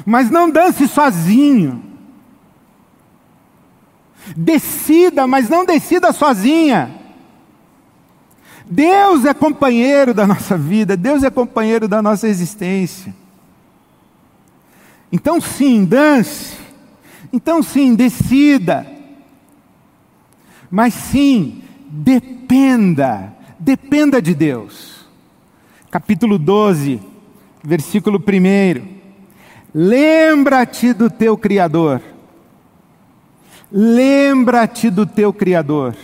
mas 0.05 0.29
não 0.29 0.49
dance 0.49 0.87
sozinho. 0.87 1.83
Decida, 4.35 5.25
mas 5.25 5.49
não 5.49 5.65
decida 5.65 6.11
sozinha. 6.11 6.95
Deus 8.65 9.25
é 9.25 9.33
companheiro 9.33 10.13
da 10.13 10.27
nossa 10.27 10.55
vida, 10.55 10.95
Deus 10.95 11.23
é 11.23 11.29
companheiro 11.29 11.87
da 11.87 12.01
nossa 12.01 12.27
existência. 12.27 13.15
Então, 15.11 15.41
sim, 15.41 15.85
dance. 15.85 16.55
Então, 17.33 17.63
sim, 17.63 17.95
decida. 17.95 18.85
Mas, 20.69 20.93
sim, 20.93 21.63
dependa, 21.89 23.33
dependa 23.57 24.21
de 24.21 24.35
Deus. 24.35 25.05
Capítulo 25.89 26.37
12, 26.37 26.99
versículo 27.63 28.19
1. 28.19 28.99
Lembra-te 29.73 30.93
do 30.93 31.09
teu 31.09 31.35
Criador. 31.35 32.01
Lembra-te 33.71 34.89
do 34.89 35.05
teu 35.05 35.33
Criador. 35.33 35.95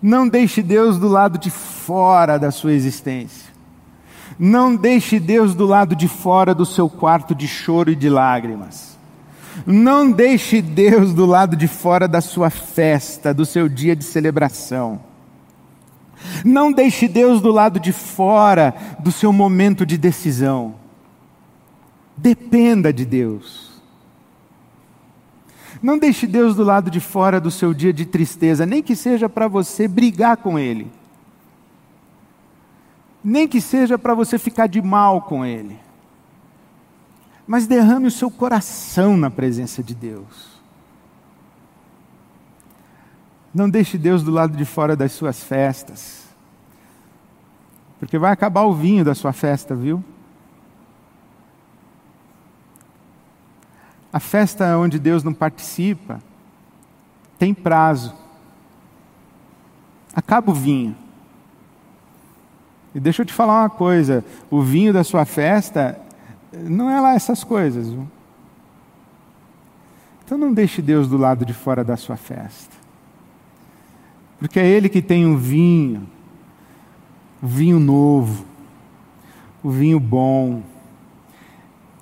Não 0.00 0.28
deixe 0.28 0.62
Deus 0.62 0.98
do 0.98 1.06
lado 1.06 1.38
de 1.38 1.50
fora 1.50 2.38
da 2.38 2.50
sua 2.50 2.72
existência. 2.72 3.52
Não 4.38 4.74
deixe 4.74 5.20
Deus 5.20 5.54
do 5.54 5.66
lado 5.66 5.94
de 5.94 6.08
fora 6.08 6.54
do 6.54 6.66
seu 6.66 6.88
quarto 6.88 7.34
de 7.34 7.46
choro 7.46 7.90
e 7.90 7.96
de 7.96 8.08
lágrimas. 8.08 8.91
Não 9.66 10.10
deixe 10.10 10.62
Deus 10.62 11.12
do 11.12 11.26
lado 11.26 11.56
de 11.56 11.68
fora 11.68 12.08
da 12.08 12.20
sua 12.20 12.50
festa, 12.50 13.32
do 13.34 13.44
seu 13.44 13.68
dia 13.68 13.94
de 13.94 14.04
celebração. 14.04 15.00
Não 16.44 16.72
deixe 16.72 17.08
Deus 17.08 17.40
do 17.40 17.50
lado 17.50 17.80
de 17.80 17.92
fora 17.92 18.74
do 18.98 19.10
seu 19.10 19.32
momento 19.32 19.84
de 19.84 19.98
decisão. 19.98 20.74
Dependa 22.16 22.92
de 22.92 23.04
Deus. 23.04 23.72
Não 25.82 25.98
deixe 25.98 26.26
Deus 26.26 26.54
do 26.54 26.62
lado 26.62 26.90
de 26.90 27.00
fora 27.00 27.40
do 27.40 27.50
seu 27.50 27.74
dia 27.74 27.92
de 27.92 28.06
tristeza, 28.06 28.64
nem 28.64 28.82
que 28.82 28.94
seja 28.94 29.28
para 29.28 29.48
você 29.48 29.88
brigar 29.88 30.36
com 30.36 30.56
Ele, 30.56 30.90
nem 33.22 33.48
que 33.48 33.60
seja 33.60 33.98
para 33.98 34.14
você 34.14 34.38
ficar 34.38 34.68
de 34.68 34.80
mal 34.80 35.22
com 35.22 35.44
Ele, 35.44 35.76
mas 37.46 37.66
derrame 37.66 38.06
o 38.06 38.10
seu 38.10 38.30
coração 38.30 39.16
na 39.16 39.30
presença 39.30 39.82
de 39.82 39.94
Deus. 39.94 40.60
Não 43.52 43.68
deixe 43.68 43.98
Deus 43.98 44.22
do 44.22 44.30
lado 44.30 44.56
de 44.56 44.64
fora 44.64 44.96
das 44.96 45.12
suas 45.12 45.42
festas, 45.42 46.26
porque 47.98 48.18
vai 48.18 48.32
acabar 48.32 48.62
o 48.62 48.74
vinho 48.74 49.04
da 49.04 49.14
sua 49.14 49.32
festa, 49.32 49.74
viu? 49.74 50.02
A 54.12 54.20
festa 54.20 54.76
onde 54.76 54.98
Deus 54.98 55.22
não 55.22 55.32
participa 55.32 56.20
tem 57.38 57.54
prazo. 57.54 58.14
Acaba 60.14 60.50
o 60.50 60.54
vinho. 60.54 60.96
E 62.94 63.00
deixa 63.00 63.22
eu 63.22 63.26
te 63.26 63.32
falar 63.32 63.62
uma 63.62 63.70
coisa: 63.70 64.24
o 64.50 64.60
vinho 64.62 64.92
da 64.92 65.02
sua 65.02 65.24
festa 65.24 65.98
não 66.52 66.90
é 66.90 67.00
lá 67.00 67.14
essas 67.14 67.42
coisas. 67.44 67.88
Viu? 67.88 68.06
Então 70.24 70.38
não 70.38 70.52
deixe 70.52 70.80
Deus 70.80 71.08
do 71.08 71.16
lado 71.16 71.44
de 71.44 71.52
fora 71.52 71.82
da 71.84 71.96
sua 71.96 72.16
festa. 72.16 72.76
Porque 74.38 74.58
é 74.58 74.66
Ele 74.66 74.88
que 74.88 75.00
tem 75.00 75.26
um 75.26 75.36
vinho, 75.36 76.08
o 77.42 77.46
vinho 77.46 77.78
novo, 77.78 78.44
o 79.62 79.70
vinho 79.70 80.00
bom 80.00 80.62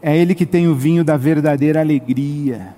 é 0.02 0.16
Ele 0.16 0.34
que 0.34 0.46
tem 0.46 0.66
o 0.66 0.74
vinho 0.74 1.04
da 1.04 1.16
verdadeira 1.16 1.80
alegria. 1.80 2.74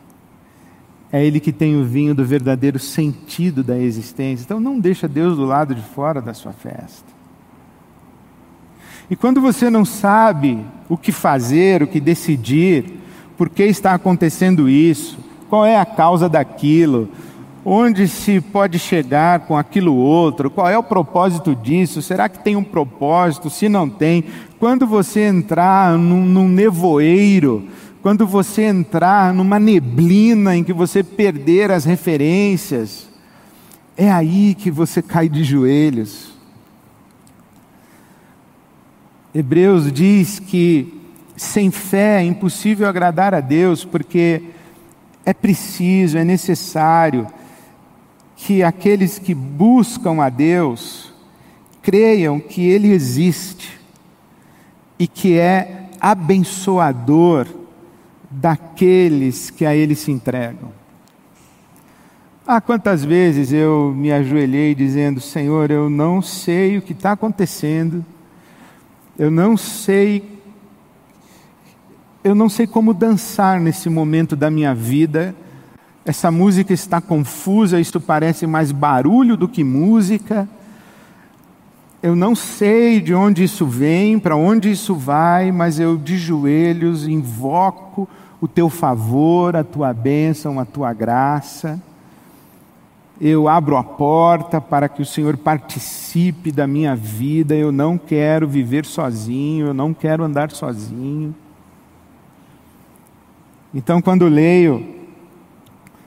É 1.12 1.24
Ele 1.24 1.38
que 1.38 1.52
tem 1.52 1.76
o 1.76 1.84
vinho 1.84 2.14
do 2.14 2.24
verdadeiro 2.24 2.78
sentido 2.78 3.62
da 3.62 3.78
existência. 3.78 4.44
Então 4.44 4.58
não 4.58 4.78
deixa 4.78 5.06
Deus 5.06 5.36
do 5.36 5.44
lado 5.44 5.74
de 5.74 5.82
fora 5.82 6.20
da 6.20 6.34
sua 6.34 6.52
festa. 6.52 7.11
E 9.12 9.14
quando 9.14 9.42
você 9.42 9.68
não 9.68 9.84
sabe 9.84 10.64
o 10.88 10.96
que 10.96 11.12
fazer, 11.12 11.82
o 11.82 11.86
que 11.86 12.00
decidir, 12.00 12.98
por 13.36 13.50
que 13.50 13.62
está 13.62 13.92
acontecendo 13.92 14.70
isso, 14.70 15.18
qual 15.50 15.66
é 15.66 15.76
a 15.76 15.84
causa 15.84 16.30
daquilo, 16.30 17.10
onde 17.62 18.08
se 18.08 18.40
pode 18.40 18.78
chegar 18.78 19.40
com 19.40 19.54
aquilo 19.54 19.94
outro, 19.94 20.50
qual 20.50 20.66
é 20.66 20.78
o 20.78 20.82
propósito 20.82 21.54
disso, 21.54 22.00
será 22.00 22.26
que 22.26 22.42
tem 22.42 22.56
um 22.56 22.64
propósito, 22.64 23.50
se 23.50 23.68
não 23.68 23.86
tem, 23.86 24.24
quando 24.58 24.86
você 24.86 25.24
entrar 25.24 25.98
num, 25.98 26.24
num 26.24 26.48
nevoeiro, 26.48 27.68
quando 28.00 28.26
você 28.26 28.62
entrar 28.62 29.34
numa 29.34 29.58
neblina 29.58 30.56
em 30.56 30.64
que 30.64 30.72
você 30.72 31.02
perder 31.02 31.70
as 31.70 31.84
referências, 31.84 33.10
é 33.94 34.10
aí 34.10 34.54
que 34.54 34.70
você 34.70 35.02
cai 35.02 35.28
de 35.28 35.44
joelhos. 35.44 36.31
Hebreus 39.34 39.90
diz 39.90 40.38
que 40.38 41.00
sem 41.36 41.70
fé 41.70 42.20
é 42.20 42.24
impossível 42.24 42.86
agradar 42.86 43.34
a 43.34 43.40
Deus, 43.40 43.84
porque 43.84 44.42
é 45.24 45.32
preciso, 45.32 46.18
é 46.18 46.24
necessário 46.24 47.26
que 48.36 48.62
aqueles 48.62 49.18
que 49.18 49.34
buscam 49.34 50.22
a 50.22 50.28
Deus 50.28 51.12
creiam 51.80 52.38
que 52.38 52.68
Ele 52.68 52.92
existe 52.92 53.80
e 54.98 55.06
que 55.06 55.38
é 55.38 55.88
abençoador 56.00 57.46
daqueles 58.30 59.50
que 59.50 59.64
a 59.64 59.74
Ele 59.74 59.94
se 59.94 60.10
entregam. 60.10 60.70
Ah, 62.46 62.60
quantas 62.60 63.04
vezes 63.04 63.52
eu 63.52 63.94
me 63.96 64.12
ajoelhei 64.12 64.74
dizendo: 64.74 65.20
Senhor, 65.20 65.70
eu 65.70 65.88
não 65.88 66.20
sei 66.20 66.76
o 66.76 66.82
que 66.82 66.92
está 66.92 67.12
acontecendo, 67.12 68.04
eu 69.18 69.30
não 69.30 69.56
sei, 69.56 70.40
eu 72.22 72.34
não 72.34 72.48
sei 72.48 72.66
como 72.66 72.94
dançar 72.94 73.60
nesse 73.60 73.88
momento 73.88 74.34
da 74.34 74.50
minha 74.50 74.74
vida. 74.74 75.34
Essa 76.04 76.30
música 76.30 76.72
está 76.72 77.00
confusa, 77.00 77.80
isto 77.80 78.00
parece 78.00 78.46
mais 78.46 78.72
barulho 78.72 79.36
do 79.36 79.48
que 79.48 79.62
música 79.62 80.48
eu 82.02 82.16
não 82.16 82.34
sei 82.34 83.00
de 83.00 83.14
onde 83.14 83.44
isso 83.44 83.64
vem, 83.64 84.18
para 84.18 84.34
onde 84.34 84.68
isso 84.68 84.92
vai, 84.92 85.52
mas 85.52 85.78
eu 85.78 85.96
de 85.96 86.18
joelhos 86.18 87.06
invoco 87.06 88.08
o 88.40 88.48
teu 88.48 88.68
favor, 88.68 89.54
a 89.54 89.62
tua 89.62 89.92
bênção, 89.94 90.58
a 90.58 90.64
tua 90.64 90.92
graça. 90.92 91.80
Eu 93.20 93.48
abro 93.48 93.76
a 93.76 93.84
porta 93.84 94.60
para 94.60 94.88
que 94.88 95.02
o 95.02 95.06
Senhor 95.06 95.36
participe 95.36 96.50
da 96.50 96.66
minha 96.66 96.96
vida. 96.96 97.54
Eu 97.54 97.70
não 97.70 97.96
quero 97.96 98.48
viver 98.48 98.84
sozinho, 98.84 99.68
eu 99.68 99.74
não 99.74 99.94
quero 99.94 100.24
andar 100.24 100.50
sozinho. 100.50 101.34
Então, 103.74 104.02
quando 104.02 104.26
leio 104.26 105.02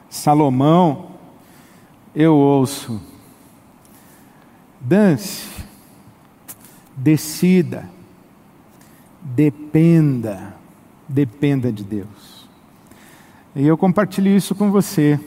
Salomão, 0.10 1.12
eu 2.16 2.36
ouço: 2.36 3.02
dance, 4.80 5.48
decida, 6.96 7.90
dependa, 9.22 10.56
dependa 11.08 11.72
de 11.72 11.84
Deus. 11.84 12.48
E 13.56 13.66
eu 13.66 13.78
compartilho 13.78 14.30
isso 14.30 14.54
com 14.54 14.72
você. 14.72 15.20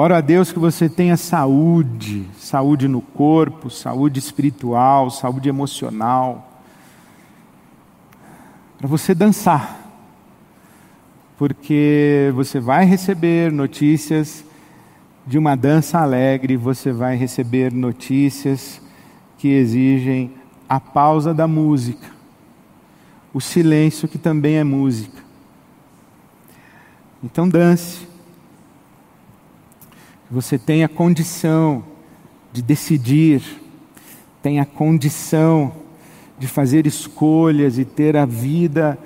Oro 0.00 0.14
a 0.14 0.20
Deus 0.20 0.52
que 0.52 0.60
você 0.60 0.88
tenha 0.88 1.16
saúde, 1.16 2.24
saúde 2.38 2.86
no 2.86 3.00
corpo, 3.00 3.68
saúde 3.68 4.20
espiritual, 4.20 5.10
saúde 5.10 5.48
emocional, 5.48 6.62
para 8.78 8.86
você 8.86 9.12
dançar, 9.12 9.90
porque 11.36 12.30
você 12.32 12.60
vai 12.60 12.84
receber 12.84 13.50
notícias 13.50 14.44
de 15.26 15.36
uma 15.36 15.56
dança 15.56 15.98
alegre, 15.98 16.56
você 16.56 16.92
vai 16.92 17.16
receber 17.16 17.72
notícias 17.72 18.80
que 19.36 19.48
exigem 19.48 20.32
a 20.68 20.78
pausa 20.78 21.34
da 21.34 21.48
música, 21.48 22.06
o 23.34 23.40
silêncio 23.40 24.06
que 24.06 24.16
também 24.16 24.58
é 24.58 24.62
música. 24.62 25.24
Então 27.20 27.48
dance. 27.48 28.06
Você 30.30 30.58
tem 30.58 30.84
a 30.84 30.88
condição 30.88 31.82
de 32.52 32.60
decidir, 32.60 33.42
tem 34.42 34.60
a 34.60 34.66
condição 34.66 35.72
de 36.38 36.46
fazer 36.46 36.86
escolhas 36.86 37.78
e 37.78 37.84
ter 37.84 38.16
a 38.16 38.26
vida 38.26 38.98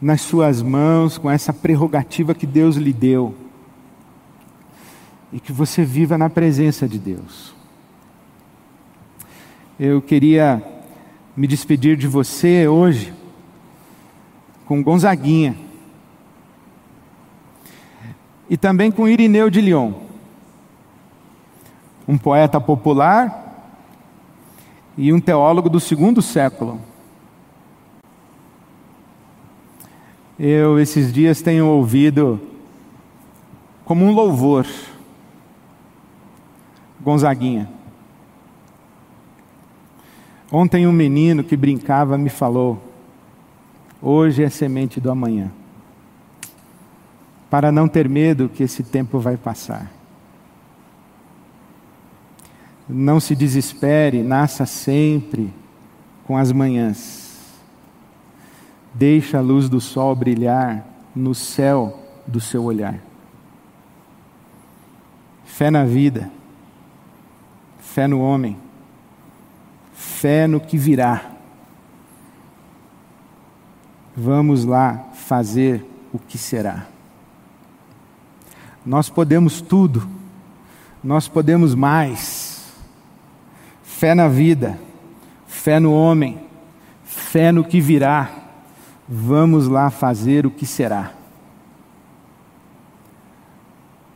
nas 0.00 0.22
suas 0.22 0.62
mãos 0.62 1.18
com 1.18 1.30
essa 1.30 1.52
prerrogativa 1.52 2.34
que 2.34 2.46
Deus 2.46 2.76
lhe 2.76 2.92
deu. 2.92 3.34
E 5.32 5.38
que 5.38 5.52
você 5.52 5.84
viva 5.84 6.16
na 6.16 6.30
presença 6.30 6.88
de 6.88 6.98
Deus. 6.98 7.54
Eu 9.78 10.00
queria 10.00 10.62
me 11.36 11.46
despedir 11.46 11.96
de 11.96 12.06
você 12.06 12.66
hoje 12.66 13.12
com 14.66 14.82
Gonzaguinha 14.82 15.56
e 18.48 18.56
também 18.56 18.90
com 18.90 19.08
Irineu 19.08 19.48
de 19.48 19.60
Lyon, 19.60 19.92
um 22.06 22.18
poeta 22.18 22.60
popular 22.60 23.72
e 24.96 25.12
um 25.12 25.20
teólogo 25.20 25.68
do 25.68 25.80
segundo 25.80 26.20
século. 26.20 26.80
Eu, 30.38 30.78
esses 30.78 31.12
dias, 31.12 31.42
tenho 31.42 31.66
ouvido 31.66 32.40
como 33.84 34.04
um 34.04 34.12
louvor 34.12 34.66
Gonzaguinha. 37.00 37.68
Ontem, 40.52 40.86
um 40.86 40.92
menino 40.92 41.44
que 41.44 41.56
brincava 41.56 42.18
me 42.18 42.28
falou: 42.28 42.82
Hoje 44.02 44.42
é 44.42 44.48
semente 44.48 45.00
do 45.00 45.10
amanhã 45.10 45.52
para 47.50 47.72
não 47.72 47.88
ter 47.88 48.08
medo 48.08 48.48
que 48.48 48.62
esse 48.62 48.84
tempo 48.84 49.18
vai 49.18 49.36
passar. 49.36 49.90
Não 52.92 53.20
se 53.20 53.36
desespere, 53.36 54.22
nasça 54.22 54.66
sempre 54.66 55.52
com 56.24 56.36
as 56.36 56.50
manhãs. 56.50 57.30
Deixa 58.92 59.38
a 59.38 59.40
luz 59.40 59.68
do 59.68 59.80
sol 59.80 60.14
brilhar 60.16 60.84
no 61.14 61.34
céu 61.34 62.02
do 62.26 62.40
seu 62.40 62.64
olhar. 62.64 62.98
Fé 65.44 65.70
na 65.70 65.84
vida, 65.84 66.30
fé 67.78 68.08
no 68.08 68.20
homem, 68.20 68.56
fé 69.92 70.46
no 70.46 70.60
que 70.60 70.76
virá. 70.76 71.30
Vamos 74.16 74.64
lá 74.64 75.10
fazer 75.14 75.86
o 76.12 76.18
que 76.18 76.36
será. 76.36 76.86
Nós 78.84 79.08
podemos 79.08 79.60
tudo, 79.60 80.08
nós 81.04 81.28
podemos 81.28 81.74
mais. 81.74 82.39
Fé 84.00 84.14
na 84.14 84.28
vida, 84.28 84.80
fé 85.46 85.78
no 85.78 85.92
homem, 85.92 86.38
fé 87.04 87.52
no 87.52 87.62
que 87.62 87.82
virá. 87.82 88.30
Vamos 89.06 89.68
lá 89.68 89.90
fazer 89.90 90.46
o 90.46 90.50
que 90.50 90.64
será. 90.64 91.12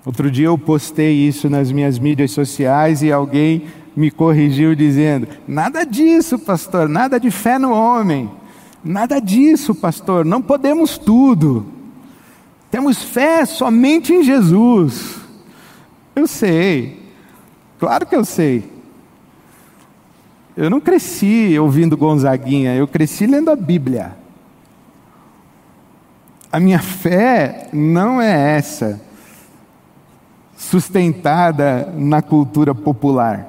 Outro 0.02 0.30
dia 0.30 0.46
eu 0.46 0.56
postei 0.56 1.12
isso 1.28 1.50
nas 1.50 1.70
minhas 1.70 1.98
mídias 1.98 2.30
sociais 2.30 3.02
e 3.02 3.12
alguém 3.12 3.66
me 3.94 4.10
corrigiu 4.10 4.74
dizendo: 4.74 5.28
Nada 5.46 5.84
disso, 5.84 6.38
pastor, 6.38 6.88
nada 6.88 7.20
de 7.20 7.30
fé 7.30 7.58
no 7.58 7.70
homem. 7.70 8.30
Nada 8.82 9.20
disso, 9.20 9.74
pastor, 9.74 10.24
não 10.24 10.40
podemos 10.40 10.96
tudo. 10.96 11.66
Temos 12.70 13.02
fé 13.02 13.44
somente 13.44 14.14
em 14.14 14.22
Jesus. 14.22 15.16
Eu 16.16 16.26
sei, 16.26 17.02
claro 17.78 18.06
que 18.06 18.16
eu 18.16 18.24
sei. 18.24 18.72
Eu 20.56 20.70
não 20.70 20.80
cresci 20.80 21.58
ouvindo 21.58 21.96
Gonzaguinha, 21.96 22.74
eu 22.74 22.86
cresci 22.86 23.26
lendo 23.26 23.50
a 23.50 23.56
Bíblia. 23.56 24.16
A 26.50 26.60
minha 26.60 26.78
fé 26.78 27.68
não 27.72 28.22
é 28.22 28.56
essa, 28.56 29.00
sustentada 30.56 31.92
na 31.96 32.22
cultura 32.22 32.72
popular. 32.72 33.48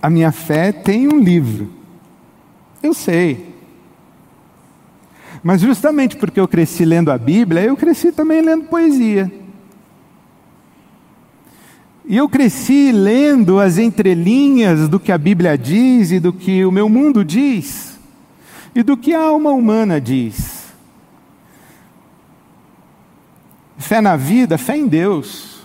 A 0.00 0.08
minha 0.08 0.30
fé 0.30 0.70
tem 0.70 1.08
um 1.08 1.18
livro. 1.18 1.72
Eu 2.80 2.94
sei. 2.94 3.52
Mas 5.42 5.60
justamente 5.60 6.16
porque 6.16 6.38
eu 6.38 6.46
cresci 6.46 6.84
lendo 6.84 7.10
a 7.10 7.18
Bíblia, 7.18 7.62
eu 7.62 7.76
cresci 7.76 8.12
também 8.12 8.40
lendo 8.40 8.64
poesia. 8.64 9.41
E 12.04 12.16
eu 12.16 12.28
cresci 12.28 12.90
lendo 12.90 13.60
as 13.60 13.78
entrelinhas 13.78 14.88
do 14.88 14.98
que 14.98 15.12
a 15.12 15.18
Bíblia 15.18 15.56
diz 15.56 16.10
e 16.10 16.18
do 16.18 16.32
que 16.32 16.64
o 16.64 16.72
meu 16.72 16.88
mundo 16.88 17.24
diz, 17.24 17.98
e 18.74 18.82
do 18.82 18.96
que 18.96 19.14
a 19.14 19.20
alma 19.20 19.50
humana 19.50 20.00
diz. 20.00 20.62
Fé 23.78 24.00
na 24.00 24.16
vida, 24.16 24.58
fé 24.58 24.76
em 24.76 24.86
Deus. 24.86 25.62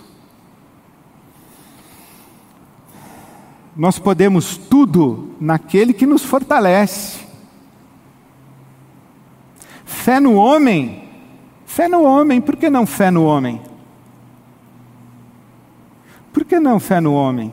Nós 3.76 3.98
podemos 3.98 4.56
tudo 4.56 5.36
naquele 5.40 5.92
que 5.92 6.06
nos 6.06 6.24
fortalece. 6.24 7.20
Fé 9.84 10.18
no 10.18 10.34
homem? 10.34 11.08
Fé 11.64 11.88
no 11.88 12.02
homem, 12.02 12.40
por 12.40 12.56
que 12.56 12.68
não 12.68 12.86
fé 12.86 13.10
no 13.10 13.24
homem? 13.24 13.67
Por 16.38 16.44
que 16.44 16.60
não 16.60 16.78
fé 16.78 17.00
no 17.00 17.14
homem? 17.14 17.52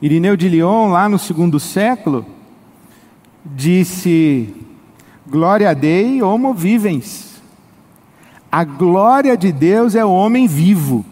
Irineu 0.00 0.36
de 0.36 0.48
Lyon, 0.48 0.92
lá 0.92 1.08
no 1.08 1.18
segundo 1.18 1.58
século, 1.58 2.24
disse: 3.44 4.54
Glória 5.28 5.74
Dei, 5.74 6.22
homo 6.22 6.54
vivens. 6.54 7.42
A 8.52 8.62
glória 8.62 9.36
de 9.36 9.50
Deus 9.50 9.96
é 9.96 10.04
o 10.04 10.12
homem 10.12 10.46
vivo. 10.46 11.04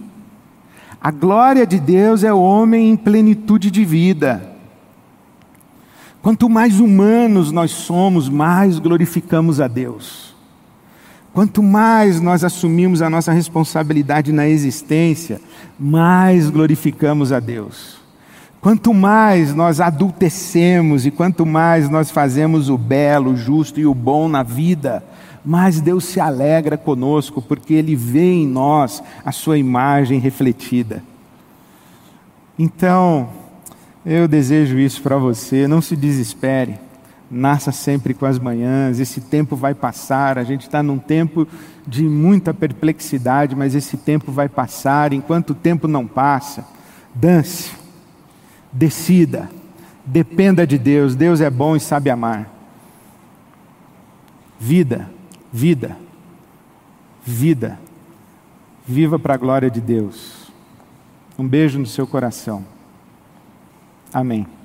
A 1.00 1.10
glória 1.10 1.66
de 1.66 1.80
Deus 1.80 2.22
é 2.22 2.32
o 2.32 2.40
homem 2.40 2.90
em 2.90 2.96
plenitude 2.96 3.68
de 3.68 3.84
vida. 3.84 4.56
Quanto 6.22 6.48
mais 6.48 6.78
humanos 6.78 7.50
nós 7.50 7.72
somos, 7.72 8.28
mais 8.28 8.78
glorificamos 8.78 9.60
a 9.60 9.66
Deus. 9.66 10.29
Quanto 11.32 11.62
mais 11.62 12.20
nós 12.20 12.42
assumimos 12.42 13.02
a 13.02 13.08
nossa 13.08 13.32
responsabilidade 13.32 14.32
na 14.32 14.48
existência, 14.48 15.40
mais 15.78 16.50
glorificamos 16.50 17.32
a 17.32 17.38
Deus. 17.38 18.00
Quanto 18.60 18.92
mais 18.92 19.54
nós 19.54 19.80
adultecemos 19.80 21.06
e 21.06 21.10
quanto 21.10 21.46
mais 21.46 21.88
nós 21.88 22.10
fazemos 22.10 22.68
o 22.68 22.76
belo, 22.76 23.30
o 23.32 23.36
justo 23.36 23.80
e 23.80 23.86
o 23.86 23.94
bom 23.94 24.28
na 24.28 24.42
vida, 24.42 25.02
mais 25.44 25.80
Deus 25.80 26.04
se 26.04 26.20
alegra 26.20 26.76
conosco, 26.76 27.40
porque 27.40 27.72
Ele 27.72 27.96
vê 27.96 28.32
em 28.34 28.46
nós 28.46 29.02
a 29.24 29.32
Sua 29.32 29.56
imagem 29.56 30.18
refletida. 30.18 31.02
Então, 32.58 33.30
eu 34.04 34.28
desejo 34.28 34.78
isso 34.78 35.00
para 35.00 35.16
você, 35.16 35.66
não 35.66 35.80
se 35.80 35.96
desespere, 35.96 36.78
nasça 37.30 37.70
sempre 37.70 38.12
com 38.12 38.26
as 38.26 38.38
manhãs, 38.38 38.98
esse 38.98 39.20
tempo 39.20 39.54
vai 39.54 39.74
passar, 39.74 40.36
a 40.36 40.42
gente 40.42 40.62
está 40.62 40.82
num 40.82 40.98
tempo 40.98 41.46
de 41.86 42.02
muita 42.02 42.52
perplexidade, 42.52 43.54
mas 43.54 43.74
esse 43.74 43.96
tempo 43.96 44.32
vai 44.32 44.48
passar, 44.48 45.12
enquanto 45.12 45.50
o 45.50 45.54
tempo 45.54 45.86
não 45.86 46.06
passa, 46.06 46.66
dance, 47.14 47.72
decida, 48.72 49.48
dependa 50.04 50.66
de 50.66 50.76
Deus, 50.76 51.14
Deus 51.14 51.40
é 51.40 51.48
bom 51.48 51.76
e 51.76 51.80
sabe 51.80 52.10
amar. 52.10 52.50
Vida, 54.58 55.08
vida, 55.52 55.96
vida, 57.24 57.78
viva 58.86 59.18
para 59.18 59.34
a 59.34 59.38
glória 59.38 59.70
de 59.70 59.80
Deus. 59.80 60.50
Um 61.38 61.46
beijo 61.46 61.78
no 61.78 61.86
seu 61.86 62.06
coração. 62.06 62.64
Amém. 64.12 64.59